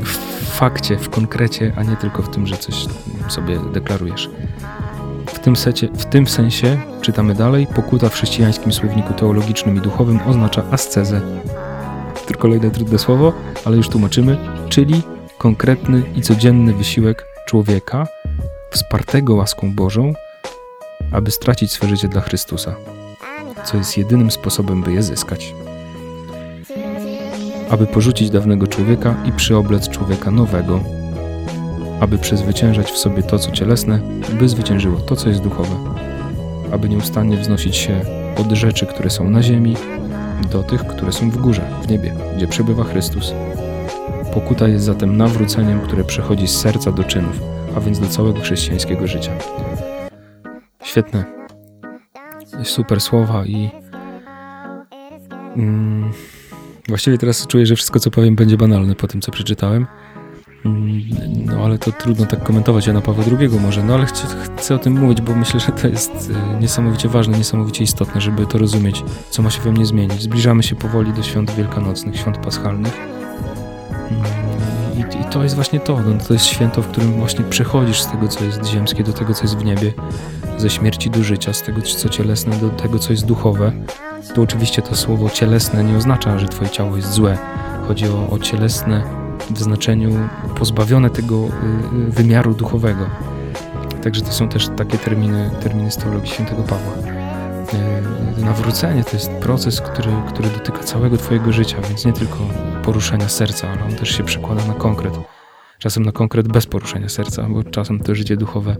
w 0.01 0.17
fakcie, 0.57 0.97
w 0.97 1.09
konkrecie, 1.09 1.73
a 1.77 1.83
nie 1.83 1.95
tylko 1.95 2.21
w 2.21 2.29
tym, 2.29 2.47
że 2.47 2.57
coś 2.57 2.85
sobie 3.27 3.59
deklarujesz. 3.73 4.29
Tym, 5.45 5.55
secie, 5.55 5.87
w 5.87 6.05
tym 6.05 6.27
sensie, 6.27 6.77
czytamy 7.01 7.35
dalej, 7.35 7.67
pokuta 7.75 8.09
w 8.09 8.13
chrześcijańskim 8.13 8.73
słowniku 8.73 9.13
teologicznym 9.13 9.77
i 9.77 9.81
duchowym 9.81 10.19
oznacza 10.27 10.63
ascezę. 10.71 11.21
Kolejne 12.39 12.71
trudne 12.71 12.99
słowo, 12.99 13.33
ale 13.65 13.77
już 13.77 13.89
tłumaczymy, 13.89 14.37
czyli 14.69 15.01
konkretny 15.37 16.03
i 16.15 16.21
codzienny 16.21 16.73
wysiłek 16.73 17.25
człowieka 17.47 18.07
wspartego 18.71 19.35
łaską 19.35 19.75
Bożą, 19.75 20.13
aby 21.11 21.31
stracić 21.31 21.71
swe 21.71 21.87
życie 21.87 22.07
dla 22.07 22.21
Chrystusa, 22.21 22.75
co 23.63 23.77
jest 23.77 23.97
jedynym 23.97 24.31
sposobem, 24.31 24.83
by 24.83 24.93
je 24.93 25.03
zyskać. 25.03 25.55
Aby 27.69 27.87
porzucić 27.87 28.29
dawnego 28.29 28.67
człowieka 28.67 29.15
i 29.25 29.31
przyoblec 29.31 29.89
człowieka 29.89 30.31
nowego, 30.31 30.79
aby 31.99 32.17
przezwyciężać 32.17 32.91
w 32.91 32.97
sobie 32.97 33.23
to, 33.23 33.39
co 33.39 33.51
cielesne, 33.51 33.99
by 34.39 34.49
zwyciężyło 34.49 34.97
to, 34.97 35.15
co 35.15 35.29
jest 35.29 35.41
duchowe, 35.41 35.75
aby 36.71 36.89
nieustannie 36.89 37.37
wznosić 37.37 37.75
się 37.75 38.01
od 38.37 38.51
rzeczy, 38.51 38.85
które 38.85 39.09
są 39.09 39.29
na 39.29 39.43
ziemi, 39.43 39.75
do 40.51 40.63
tych, 40.63 40.87
które 40.87 41.11
są 41.11 41.29
w 41.29 41.37
górze, 41.37 41.61
w 41.83 41.87
niebie, 41.87 42.13
gdzie 42.37 42.47
przebywa 42.47 42.83
Chrystus. 42.83 43.33
Pokuta 44.33 44.67
jest 44.67 44.85
zatem 44.85 45.17
nawróceniem, 45.17 45.81
które 45.81 46.03
przechodzi 46.03 46.47
z 46.47 46.57
serca 46.57 46.91
do 46.91 47.03
czynów, 47.03 47.39
a 47.75 47.79
więc 47.79 47.99
do 47.99 48.07
całego 48.07 48.39
chrześcijańskiego 48.39 49.07
życia. 49.07 49.31
Świetne. 50.83 51.23
Super 52.63 53.01
słowa 53.01 53.45
i. 53.45 53.69
Mm, 55.57 56.11
właściwie 56.87 57.17
teraz 57.17 57.47
czuję, 57.47 57.65
że 57.65 57.75
wszystko, 57.75 57.99
co 57.99 58.11
powiem, 58.11 58.35
będzie 58.35 58.57
banalne 58.57 58.95
po 58.95 59.07
tym, 59.07 59.21
co 59.21 59.31
przeczytałem. 59.31 59.87
Mm, 60.65 61.01
no 61.45 61.65
ale 61.65 61.77
to 61.77 61.91
trudno 61.91 62.25
tak 62.25 62.43
komentować 62.43 62.87
Jana 62.87 63.01
Pawła 63.01 63.23
II 63.39 63.49
może, 63.49 63.83
no 63.83 63.93
ale 63.93 64.05
chcę, 64.05 64.27
chcę 64.57 64.75
o 64.75 64.77
tym 64.79 64.99
mówić, 64.99 65.21
bo 65.21 65.35
myślę, 65.35 65.59
że 65.59 65.71
to 65.71 65.87
jest 65.87 66.31
e, 66.55 66.59
niesamowicie 66.59 67.09
ważne, 67.09 67.37
niesamowicie 67.37 67.83
istotne, 67.83 68.21
żeby 68.21 68.45
to 68.45 68.57
rozumieć, 68.57 69.03
co 69.29 69.41
ma 69.41 69.49
się 69.49 69.61
we 69.61 69.71
mnie 69.71 69.85
zmienić. 69.85 70.21
Zbliżamy 70.21 70.63
się 70.63 70.75
powoli 70.75 71.13
do 71.13 71.23
świąt 71.23 71.51
wielkanocnych, 71.51 72.17
świąt 72.17 72.37
paschalnych. 72.37 72.97
Mm, 72.97 74.23
I, 74.97 75.21
i 75.21 75.29
to 75.31 75.43
jest 75.43 75.55
właśnie 75.55 75.79
to, 75.79 75.99
no, 76.01 76.25
to 76.27 76.33
jest 76.33 76.45
święto, 76.45 76.81
w 76.81 76.87
którym 76.87 77.11
właśnie 77.13 77.45
przechodzisz 77.45 78.01
z 78.01 78.07
tego, 78.07 78.27
co 78.27 78.43
jest 78.43 78.65
ziemskie, 78.65 79.03
do 79.03 79.13
tego, 79.13 79.33
co 79.33 79.43
jest 79.43 79.57
w 79.57 79.65
niebie, 79.65 79.93
ze 80.57 80.69
śmierci 80.69 81.09
do 81.09 81.23
życia, 81.23 81.53
z 81.53 81.61
tego, 81.61 81.81
co 81.81 82.09
cielesne, 82.09 82.57
do 82.57 82.69
tego, 82.69 82.99
co 82.99 83.11
jest 83.13 83.25
duchowe. 83.25 83.71
Tu 84.35 84.43
oczywiście 84.43 84.81
to 84.81 84.95
słowo 84.95 85.29
cielesne 85.29 85.83
nie 85.83 85.97
oznacza, 85.97 86.39
że 86.39 86.47
twoje 86.47 86.69
ciało 86.69 86.95
jest 86.95 87.11
złe. 87.11 87.37
Chodzi 87.87 88.05
o, 88.07 88.29
o 88.29 88.39
cielesne 88.39 89.24
w 89.49 89.59
znaczeniu 89.59 90.29
pozbawione 90.55 91.09
tego 91.09 91.35
y, 91.35 91.47
y, 92.07 92.11
wymiaru 92.11 92.53
duchowego. 92.53 93.09
Także 94.03 94.21
to 94.21 94.31
są 94.31 94.49
też 94.49 94.69
takie 94.77 94.97
terminy, 94.97 95.51
terminy 95.63 95.91
z 95.91 95.97
teologii 95.97 96.29
świętego 96.29 96.63
Pawła. 96.63 96.93
Y, 98.37 98.41
nawrócenie 98.41 99.03
to 99.03 99.11
jest 99.13 99.31
proces, 99.31 99.81
który, 99.81 100.11
który 100.27 100.49
dotyka 100.49 100.79
całego 100.79 101.17
Twojego 101.17 101.51
życia, 101.51 101.77
więc 101.89 102.05
nie 102.05 102.13
tylko 102.13 102.37
poruszenia 102.83 103.29
serca, 103.29 103.69
ale 103.69 103.83
on 103.83 103.95
też 103.95 104.17
się 104.17 104.23
przekłada 104.23 104.65
na 104.65 104.73
konkret. 104.73 105.13
Czasem 105.79 106.03
na 106.03 106.11
konkret 106.11 106.47
bez 106.47 106.65
poruszenia 106.65 107.09
serca, 107.09 107.47
bo 107.49 107.63
czasem 107.63 107.99
to 107.99 108.15
życie 108.15 108.37
duchowe 108.37 108.75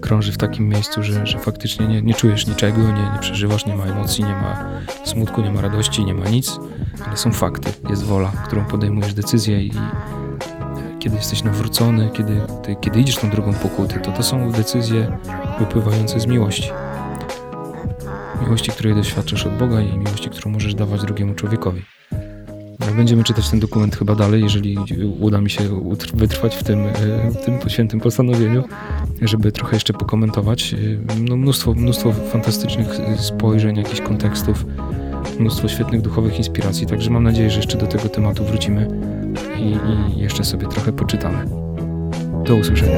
krąży 0.00 0.32
w 0.32 0.38
takim 0.38 0.68
miejscu, 0.68 1.02
że, 1.02 1.26
że 1.26 1.38
faktycznie 1.38 1.88
nie, 1.88 2.02
nie 2.02 2.14
czujesz 2.14 2.46
niczego, 2.46 2.78
nie, 2.82 3.10
nie 3.12 3.18
przeżywasz, 3.20 3.66
nie 3.66 3.76
ma 3.76 3.84
emocji, 3.84 4.24
nie 4.24 4.34
ma 4.34 4.70
smutku, 5.04 5.42
nie 5.42 5.50
ma 5.50 5.60
radości, 5.60 6.04
nie 6.04 6.14
ma 6.14 6.28
nic 6.28 6.58
ale 7.06 7.16
są 7.16 7.32
fakty, 7.32 7.72
jest 7.90 8.02
wola, 8.02 8.32
którą 8.46 8.64
podejmujesz 8.64 9.14
decyzję 9.14 9.62
i 9.62 9.72
kiedy 10.98 11.16
jesteś 11.16 11.42
nawrócony, 11.42 12.10
kiedy, 12.12 12.40
ty, 12.62 12.76
kiedy 12.80 13.00
idziesz 13.00 13.16
tą 13.16 13.30
drugą 13.30 13.54
pokuty, 13.54 14.00
to 14.00 14.12
to 14.12 14.22
są 14.22 14.52
decyzje 14.52 15.18
wypływające 15.58 16.20
z 16.20 16.26
miłości. 16.26 16.70
Miłości, 18.42 18.70
której 18.70 18.94
doświadczasz 18.94 19.46
od 19.46 19.58
Boga 19.58 19.80
i 19.80 19.98
miłości, 19.98 20.30
którą 20.30 20.50
możesz 20.50 20.74
dawać 20.74 21.00
drugiemu 21.00 21.34
człowiekowi. 21.34 21.82
Będziemy 22.96 23.24
czytać 23.24 23.50
ten 23.50 23.60
dokument 23.60 23.96
chyba 23.96 24.14
dalej, 24.14 24.42
jeżeli 24.42 24.78
uda 25.20 25.40
mi 25.40 25.50
się 25.50 25.62
wytrwać 26.14 26.56
w 26.56 26.64
tym, 26.64 26.78
e, 26.78 27.30
w 27.30 27.44
tym 27.44 27.70
świętym 27.70 28.00
postanowieniu, 28.00 28.64
żeby 29.28 29.52
trochę 29.52 29.76
jeszcze 29.76 29.92
pokomentować. 29.92 30.74
E, 30.74 30.76
no, 31.20 31.36
mnóstwo, 31.36 31.74
mnóstwo 31.74 32.12
fantastycznych 32.12 32.88
spojrzeń, 33.18 33.76
jakichś 33.76 34.00
kontekstów 34.00 34.64
mnóstwo 35.38 35.68
świetnych 35.68 36.00
duchowych 36.00 36.38
inspiracji, 36.38 36.86
także 36.86 37.10
mam 37.10 37.22
nadzieję, 37.22 37.50
że 37.50 37.56
jeszcze 37.56 37.78
do 37.78 37.86
tego 37.86 38.08
tematu 38.08 38.44
wrócimy 38.44 38.88
i, 39.58 39.78
i 40.16 40.20
jeszcze 40.20 40.44
sobie 40.44 40.66
trochę 40.66 40.92
poczytamy. 40.92 41.44
Do 42.44 42.56
usłyszenia. 42.56 42.92